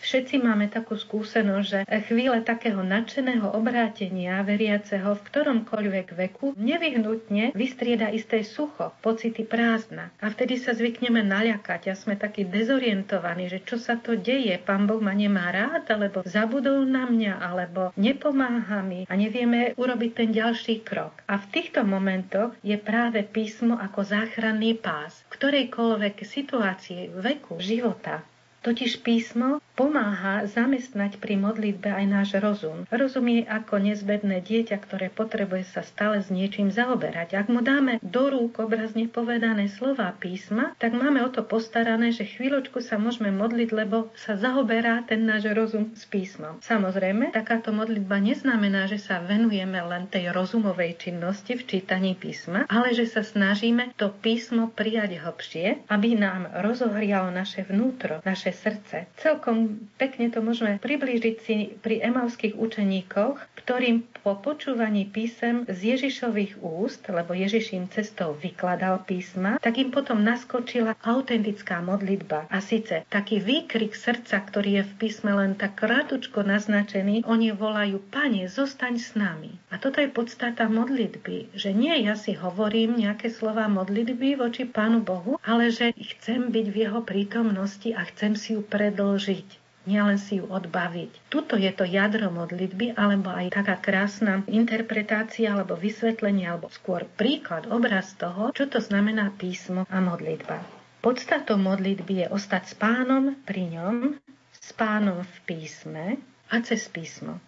Všetci 0.00 0.40
máme 0.40 0.72
takú 0.72 0.96
skúsenosť, 0.96 1.66
že 1.68 1.80
chvíle 2.08 2.40
takého 2.40 2.80
nadšeného 2.80 3.52
obrátenia 3.52 4.40
veriaceho 4.40 5.12
v 5.12 5.24
ktoromkoľvek 5.28 6.06
veku 6.16 6.56
nevyhnutne 6.56 7.52
vystrieda 7.52 8.08
isté 8.08 8.40
sucho, 8.40 8.96
pocity 9.04 9.44
prázdna. 9.44 10.08
A 10.24 10.32
vtedy 10.32 10.56
sa 10.56 10.72
zvykneme 10.72 11.20
naľakať 11.20 11.92
a 11.92 11.94
sme 11.94 12.16
takí 12.16 12.48
dezorientovaní, 12.48 13.52
že 13.52 13.60
čo 13.60 13.76
sa 13.76 14.00
to 14.00 14.16
deje, 14.16 14.56
pán 14.56 14.88
Boh 14.88 15.04
ma 15.04 15.12
nemá 15.12 15.52
rád, 15.52 15.84
alebo 15.92 16.24
zabudol 16.24 16.88
na 16.88 17.04
mňa, 17.04 17.36
alebo 17.36 17.92
nepomáha 18.00 18.80
mi 18.80 19.04
a 19.04 19.12
nevieme 19.12 19.76
urobiť 19.76 20.10
ten 20.16 20.32
ďalší 20.32 20.80
krok. 20.80 21.12
A 21.28 21.36
v 21.36 21.46
týchto 21.52 21.84
momentoch 21.84 22.56
je 22.64 22.80
práve 22.80 23.20
písmo 23.20 23.76
ako 23.76 24.00
záchranný 24.00 24.80
pás. 24.80 25.20
V 25.28 25.36
ktorejkoľvek 25.36 26.16
situácii, 26.24 27.12
veku, 27.20 27.60
života 27.60 28.24
Totiž 28.60 29.00
písmo 29.00 29.64
pomáha 29.80 30.44
zamestnať 30.44 31.16
pri 31.16 31.40
modlitbe 31.40 31.88
aj 31.88 32.04
náš 32.04 32.36
rozum. 32.36 32.84
Rozum 32.92 33.24
je 33.32 33.48
ako 33.48 33.80
nezbedné 33.80 34.44
dieťa, 34.44 34.76
ktoré 34.76 35.08
potrebuje 35.08 35.72
sa 35.72 35.80
stále 35.80 36.20
s 36.20 36.28
niečím 36.28 36.68
zaoberať. 36.68 37.32
Ak 37.32 37.48
mu 37.48 37.64
dáme 37.64 37.96
do 38.04 38.28
rúk 38.28 38.60
obrazne 38.60 39.08
povedané 39.08 39.72
slova 39.72 40.12
písma, 40.20 40.76
tak 40.76 40.92
máme 40.92 41.24
o 41.24 41.32
to 41.32 41.40
postarané, 41.48 42.12
že 42.12 42.28
chvíľočku 42.28 42.84
sa 42.84 43.00
môžeme 43.00 43.32
modliť, 43.32 43.68
lebo 43.72 44.12
sa 44.20 44.36
zaoberá 44.36 45.00
ten 45.08 45.24
náš 45.24 45.48
rozum 45.48 45.96
s 45.96 46.04
písmom. 46.04 46.60
Samozrejme, 46.60 47.32
takáto 47.32 47.72
modlitba 47.72 48.20
neznamená, 48.20 48.84
že 48.84 49.00
sa 49.00 49.24
venujeme 49.24 49.80
len 49.80 50.12
tej 50.12 50.28
rozumovej 50.28 51.08
činnosti 51.08 51.56
v 51.56 51.64
čítaní 51.64 52.12
písma, 52.20 52.68
ale 52.68 52.92
že 52.92 53.08
sa 53.08 53.24
snažíme 53.24 53.96
to 53.96 54.12
písmo 54.12 54.68
prijať 54.76 55.24
hlbšie, 55.24 55.88
aby 55.88 56.20
nám 56.20 56.52
rozohrialo 56.60 57.32
naše 57.32 57.64
vnútro, 57.64 58.20
naše 58.28 58.52
srdce. 58.52 59.08
Celkom 59.16 59.69
pekne 59.96 60.32
to 60.32 60.40
môžeme 60.40 60.80
priblížiť 60.80 61.36
si 61.40 61.54
pri 61.78 62.02
emavských 62.04 62.56
učeníkoch, 62.56 63.60
ktorým 63.60 64.02
po 64.20 64.36
počúvaní 64.36 65.08
písem 65.08 65.64
z 65.64 65.96
Ježišových 65.96 66.60
úst, 66.60 67.08
lebo 67.08 67.32
Ježiš 67.32 67.72
im 67.72 67.88
cestou 67.88 68.36
vykladal 68.36 69.00
písma, 69.08 69.56
tak 69.60 69.80
im 69.80 69.88
potom 69.88 70.20
naskočila 70.20 70.92
autentická 71.00 71.80
modlitba. 71.80 72.50
A 72.52 72.60
síce 72.60 73.08
taký 73.08 73.40
výkrik 73.40 73.96
srdca, 73.96 74.44
ktorý 74.44 74.80
je 74.80 74.84
v 74.84 74.92
písme 75.00 75.32
len 75.32 75.56
tak 75.56 75.80
krátučko 75.80 76.44
naznačený, 76.44 77.24
oni 77.24 77.52
volajú, 77.56 78.02
Pane, 78.12 78.48
zostaň 78.50 78.94
s 79.00 79.16
nami. 79.16 79.56
A 79.72 79.80
toto 79.80 80.02
je 80.02 80.12
podstata 80.12 80.68
modlitby, 80.68 81.56
že 81.56 81.72
nie 81.72 81.94
ja 82.04 82.18
si 82.18 82.36
hovorím 82.36 83.00
nejaké 83.00 83.32
slova 83.32 83.70
modlitby 83.70 84.36
voči 84.36 84.68
Pánu 84.68 85.00
Bohu, 85.00 85.40
ale 85.46 85.72
že 85.72 85.96
chcem 85.96 86.52
byť 86.52 86.66
v 86.68 86.76
jeho 86.76 87.00
prítomnosti 87.06 87.88
a 87.94 88.04
chcem 88.08 88.36
si 88.36 88.58
ju 88.58 88.60
predlžiť 88.66 89.59
nielen 89.90 90.22
si 90.22 90.38
ju 90.38 90.46
odbaviť. 90.46 91.26
Tuto 91.26 91.58
je 91.58 91.74
to 91.74 91.82
jadro 91.82 92.30
modlitby, 92.30 92.94
alebo 92.94 93.34
aj 93.34 93.50
taká 93.50 93.74
krásna 93.82 94.46
interpretácia, 94.46 95.50
alebo 95.50 95.74
vysvetlenie, 95.74 96.46
alebo 96.46 96.70
skôr 96.70 97.02
príklad, 97.18 97.66
obraz 97.66 98.14
toho, 98.14 98.54
čo 98.54 98.70
to 98.70 98.78
znamená 98.78 99.34
písmo 99.34 99.82
a 99.90 99.98
modlitba. 99.98 100.62
Podstatou 101.02 101.58
modlitby 101.58 102.22
je 102.22 102.26
ostať 102.30 102.62
s 102.70 102.74
pánom 102.78 103.34
pri 103.42 103.74
ňom, 103.74 104.14
s 104.54 104.70
pánom 104.78 105.26
v 105.26 105.36
písme 105.48 106.04
a 106.46 106.54
cez 106.62 106.86
písmo. 106.86 107.42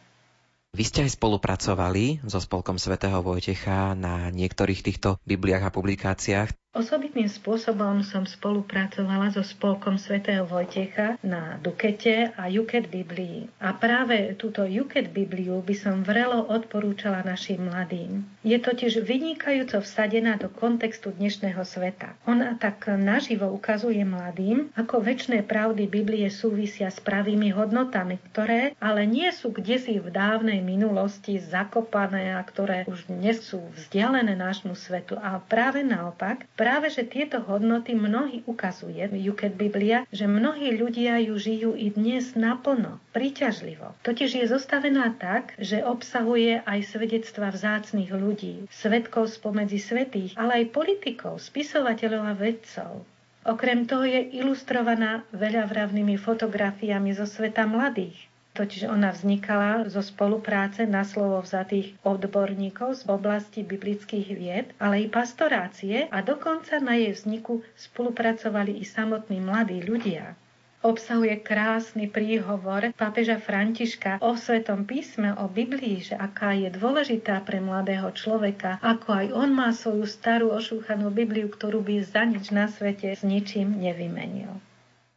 Vy 0.73 0.89
ste 0.89 1.05
aj 1.05 1.21
spolupracovali 1.21 2.25
so 2.25 2.41
Spolkom 2.41 2.81
svätého 2.81 3.21
Vojtecha 3.21 3.93
na 3.93 4.33
niektorých 4.33 4.81
týchto 4.81 5.21
bibliách 5.29 5.69
a 5.69 5.75
publikáciách. 5.75 6.62
Osobitným 6.73 7.29
spôsobom 7.29 8.01
som 8.01 8.25
spolupracovala 8.25 9.29
so 9.29 9.45
Spolkom 9.45 10.01
svätého 10.01 10.49
Vojtecha 10.49 11.21
na 11.21 11.61
Dukete 11.61 12.33
a 12.33 12.49
Juket 12.49 12.89
Biblii. 12.89 13.45
A 13.61 13.77
práve 13.77 14.33
túto 14.41 14.65
Juket 14.65 15.13
Bibliu 15.13 15.61
by 15.61 15.77
som 15.77 16.01
vrelo 16.01 16.49
odporúčala 16.49 17.21
našim 17.29 17.69
mladým. 17.69 18.25
Je 18.41 18.57
totiž 18.57 19.05
vynikajúco 19.05 19.85
vsadená 19.85 20.41
do 20.41 20.49
kontextu 20.49 21.13
dnešného 21.13 21.61
sveta. 21.61 22.17
Ona 22.25 22.57
tak 22.57 22.89
naživo 22.89 23.53
ukazuje 23.53 24.01
mladým, 24.09 24.73
ako 24.73 25.05
väčšie 25.05 25.45
pravdy 25.45 25.85
Biblie 25.85 26.33
súvisia 26.33 26.89
s 26.89 27.05
pravými 27.05 27.53
hodnotami, 27.53 28.17
ktoré 28.33 28.73
ale 28.81 29.05
nie 29.05 29.29
sú 29.29 29.53
kdesi 29.53 30.01
v 30.01 30.09
dávnej 30.09 30.65
minulosti 30.65 31.37
zakopané 31.37 32.33
a 32.33 32.41
ktoré 32.41 32.89
už 32.89 33.13
dnes 33.13 33.45
sú 33.45 33.61
vzdialené 33.77 34.33
nášmu 34.41 34.73
svetu. 34.73 35.21
A 35.21 35.37
práve 35.37 35.85
naopak, 35.85 36.49
práve, 36.63 36.95
že 36.95 37.03
tieto 37.03 37.43
hodnoty 37.43 37.99
mnohí 37.99 38.47
ukazuje 38.47 39.11
Juket 39.11 39.59
Biblia, 39.59 40.07
že 40.15 40.31
mnohí 40.31 40.71
ľudia 40.79 41.19
ju 41.19 41.35
žijú 41.35 41.75
i 41.75 41.91
dnes 41.91 42.39
naplno, 42.39 43.03
príťažlivo. 43.11 43.99
Totiž 44.07 44.39
je 44.39 44.47
zostavená 44.47 45.11
tak, 45.19 45.59
že 45.59 45.83
obsahuje 45.83 46.63
aj 46.63 46.87
svedectva 46.87 47.51
vzácných 47.51 48.15
ľudí, 48.15 48.71
svetkov 48.71 49.35
spomedzi 49.35 49.83
svetých, 49.83 50.39
ale 50.39 50.63
aj 50.63 50.71
politikov, 50.71 51.43
spisovateľov 51.43 52.31
a 52.31 52.35
vedcov. 52.39 53.03
Okrem 53.43 53.91
toho 53.91 54.07
je 54.07 54.39
ilustrovaná 54.39 55.27
veľavravnými 55.35 56.15
fotografiami 56.15 57.11
zo 57.11 57.27
sveta 57.27 57.67
mladých, 57.67 58.15
Totiž 58.53 58.85
ona 58.85 59.17
vznikala 59.17 59.89
zo 59.89 60.05
spolupráce 60.05 60.85
na 60.85 61.09
slovo 61.09 61.41
vzatých 61.41 61.97
odborníkov 62.05 63.01
z 63.01 63.03
oblasti 63.09 63.65
biblických 63.65 64.29
vied, 64.37 64.67
ale 64.77 65.05
i 65.05 65.07
pastorácie 65.09 66.05
a 66.13 66.21
dokonca 66.21 66.77
na 66.77 67.01
jej 67.01 67.17
vzniku 67.17 67.65
spolupracovali 67.75 68.77
i 68.77 68.85
samotní 68.85 69.41
mladí 69.41 69.81
ľudia 69.81 70.37
obsahuje 70.83 71.39
krásny 71.41 72.11
príhovor 72.11 72.91
pápeža 72.99 73.39
Františka 73.39 74.19
o 74.19 74.35
Svetom 74.35 74.83
písme, 74.83 75.31
o 75.39 75.47
Biblii, 75.47 76.03
že 76.03 76.19
aká 76.19 76.59
je 76.59 76.69
dôležitá 76.75 77.39
pre 77.47 77.63
mladého 77.63 78.11
človeka, 78.13 78.83
ako 78.83 79.09
aj 79.15 79.27
on 79.31 79.51
má 79.55 79.71
svoju 79.71 80.05
starú 80.11 80.51
ošúchanú 80.51 81.09
Bibliu, 81.15 81.47
ktorú 81.47 81.81
by 81.81 82.03
za 82.03 82.27
nič 82.27 82.51
na 82.51 82.67
svete 82.67 83.15
s 83.15 83.23
ničím 83.23 83.79
nevymenil. 83.79 84.59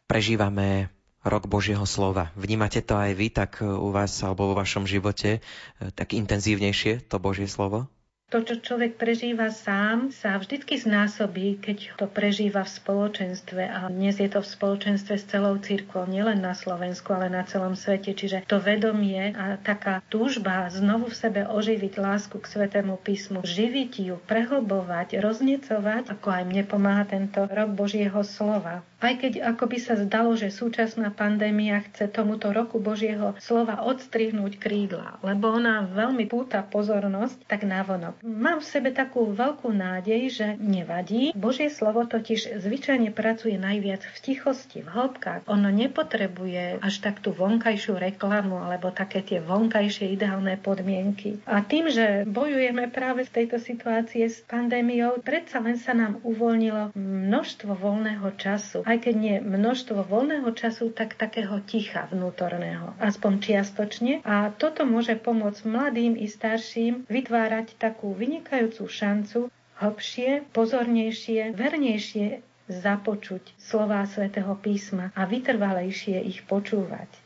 Prežívame 0.06 0.95
rok 1.26 1.50
Božieho 1.50 1.84
slova. 1.84 2.30
Vnímate 2.38 2.80
to 2.80 2.94
aj 2.94 3.12
vy 3.18 3.28
tak 3.34 3.60
e, 3.60 3.66
u 3.66 3.90
vás 3.90 4.14
alebo 4.22 4.50
vo 4.50 4.54
vašom 4.56 4.86
živote 4.86 5.38
e, 5.38 5.40
tak 5.92 6.14
intenzívnejšie, 6.14 7.06
to 7.10 7.16
Božie 7.18 7.50
slovo? 7.50 7.90
To, 8.26 8.42
čo 8.42 8.58
človek 8.58 8.98
prežíva 8.98 9.54
sám, 9.54 10.10
sa 10.10 10.34
vždycky 10.34 10.74
znásobí, 10.82 11.62
keď 11.62 11.94
to 11.94 12.10
prežíva 12.10 12.66
v 12.66 12.74
spoločenstve. 12.74 13.62
A 13.70 13.86
dnes 13.86 14.18
je 14.18 14.26
to 14.26 14.42
v 14.42 14.50
spoločenstve 14.50 15.14
s 15.14 15.30
celou 15.30 15.54
církvou, 15.62 16.10
nielen 16.10 16.42
na 16.42 16.50
Slovensku, 16.50 17.14
ale 17.14 17.30
na 17.30 17.46
celom 17.46 17.78
svete. 17.78 18.18
Čiže 18.18 18.42
to 18.50 18.58
vedomie 18.58 19.30
a 19.30 19.62
taká 19.62 20.02
túžba 20.10 20.66
znovu 20.74 21.06
v 21.06 21.18
sebe 21.22 21.46
oživiť 21.46 22.02
lásku 22.02 22.34
k 22.42 22.50
Svetému 22.50 22.98
písmu, 22.98 23.46
živiť 23.46 23.92
ju, 24.10 24.18
prehlbovať, 24.26 25.22
roznecovať, 25.22 26.10
ako 26.10 26.26
aj 26.26 26.42
mne 26.50 26.66
pomáha 26.66 27.06
tento 27.06 27.46
rok 27.46 27.78
Božieho 27.78 28.26
slova. 28.26 28.82
Aj 28.96 29.12
keď 29.12 29.44
ako 29.44 29.68
by 29.68 29.78
sa 29.78 29.94
zdalo, 30.00 30.32
že 30.40 30.48
súčasná 30.48 31.12
pandémia 31.12 31.84
chce 31.84 32.08
tomuto 32.08 32.48
roku 32.48 32.80
Božieho 32.80 33.36
slova 33.44 33.84
odstrihnúť 33.84 34.56
krídla, 34.56 35.20
lebo 35.20 35.52
ona 35.52 35.84
veľmi 35.84 36.24
púta 36.24 36.64
pozornosť, 36.64 37.44
tak 37.44 37.68
návonok. 37.68 38.16
Mám 38.24 38.64
v 38.64 38.70
sebe 38.72 38.96
takú 38.96 39.28
veľkú 39.28 39.68
nádej, 39.68 40.22
že 40.32 40.46
nevadí. 40.56 41.36
Božie 41.36 41.68
slovo 41.68 42.08
totiž 42.08 42.56
zvyčajne 42.56 43.12
pracuje 43.12 43.60
najviac 43.60 44.00
v 44.00 44.16
tichosti, 44.24 44.80
v 44.80 44.88
hĺbkach. 44.88 45.44
Ono 45.44 45.68
nepotrebuje 45.68 46.80
až 46.80 46.94
tak 47.04 47.20
tú 47.20 47.36
vonkajšiu 47.36 48.00
reklamu 48.00 48.64
alebo 48.64 48.88
také 48.96 49.20
tie 49.20 49.44
vonkajšie 49.44 50.08
ideálne 50.08 50.56
podmienky. 50.56 51.44
A 51.44 51.60
tým, 51.60 51.92
že 51.92 52.24
bojujeme 52.24 52.88
práve 52.88 53.28
v 53.28 53.34
tejto 53.44 53.60
situácii 53.60 54.24
s 54.24 54.40
pandémiou, 54.48 55.20
predsa 55.20 55.60
len 55.60 55.76
sa 55.76 55.92
nám 55.92 56.16
uvoľnilo 56.24 56.96
množstvo 56.96 57.76
voľného 57.76 58.32
času 58.40 58.85
aj 58.86 58.96
keď 59.02 59.14
nie 59.18 59.36
množstvo 59.42 60.06
voľného 60.06 60.46
času, 60.54 60.94
tak 60.94 61.18
takého 61.18 61.58
ticha 61.66 62.06
vnútorného, 62.14 62.94
aspoň 63.02 63.32
čiastočne. 63.42 64.22
A 64.22 64.54
toto 64.54 64.86
môže 64.86 65.18
pomôcť 65.18 65.66
mladým 65.66 66.14
i 66.14 66.30
starším 66.30 67.04
vytvárať 67.10 67.74
takú 67.76 68.14
vynikajúcu 68.14 68.86
šancu 68.86 69.40
hlbšie, 69.82 70.46
pozornejšie, 70.54 71.52
vernejšie 71.52 72.40
započuť 72.66 73.42
slová 73.58 74.06
svätého 74.06 74.54
písma 74.58 75.12
a 75.12 75.28
vytrvalejšie 75.28 76.22
ich 76.24 76.42
počúvať. 76.46 77.25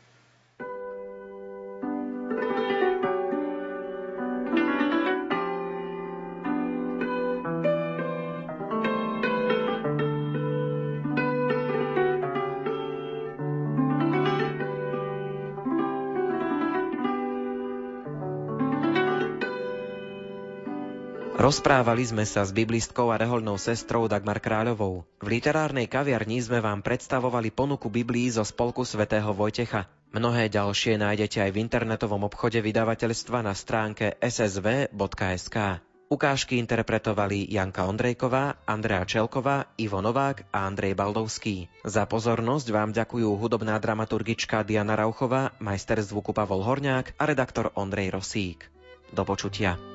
Rozprávali 21.51 22.07
sme 22.07 22.23
sa 22.23 22.47
s 22.47 22.55
biblistkou 22.55 23.11
a 23.11 23.19
reholnou 23.19 23.59
sestrou 23.59 24.07
Dagmar 24.07 24.39
Kráľovou. 24.39 25.03
V 25.19 25.27
literárnej 25.27 25.83
kaviarni 25.83 26.39
sme 26.39 26.63
vám 26.63 26.79
predstavovali 26.79 27.51
ponuku 27.51 27.91
Biblii 27.91 28.31
zo 28.31 28.47
spolku 28.47 28.87
svätého 28.87 29.35
Vojtecha. 29.35 29.83
Mnohé 30.15 30.47
ďalšie 30.47 30.95
nájdete 30.95 31.43
aj 31.43 31.51
v 31.51 31.59
internetovom 31.59 32.23
obchode 32.23 32.55
vydavateľstva 32.55 33.43
na 33.43 33.51
stránke 33.51 34.15
ssv.sk. 34.23 35.83
Ukážky 36.07 36.55
interpretovali 36.55 37.43
Janka 37.51 37.83
Ondrejková, 37.83 38.63
Andrea 38.63 39.03
Čelková, 39.03 39.75
Ivo 39.75 39.99
Novák 39.99 40.55
a 40.55 40.63
Andrej 40.63 40.95
Baldovský. 40.95 41.67
Za 41.83 42.07
pozornosť 42.07 42.67
vám 42.71 42.95
ďakujú 42.95 43.27
hudobná 43.27 43.75
dramaturgička 43.75 44.63
Diana 44.63 44.95
Rauchová, 44.95 45.51
majster 45.59 45.99
zvuku 45.99 46.31
Pavol 46.31 46.63
Horňák 46.63 47.19
a 47.19 47.23
redaktor 47.27 47.75
Ondrej 47.75 48.15
Rosík. 48.15 48.71
Do 49.11 49.27
počutia. 49.27 49.90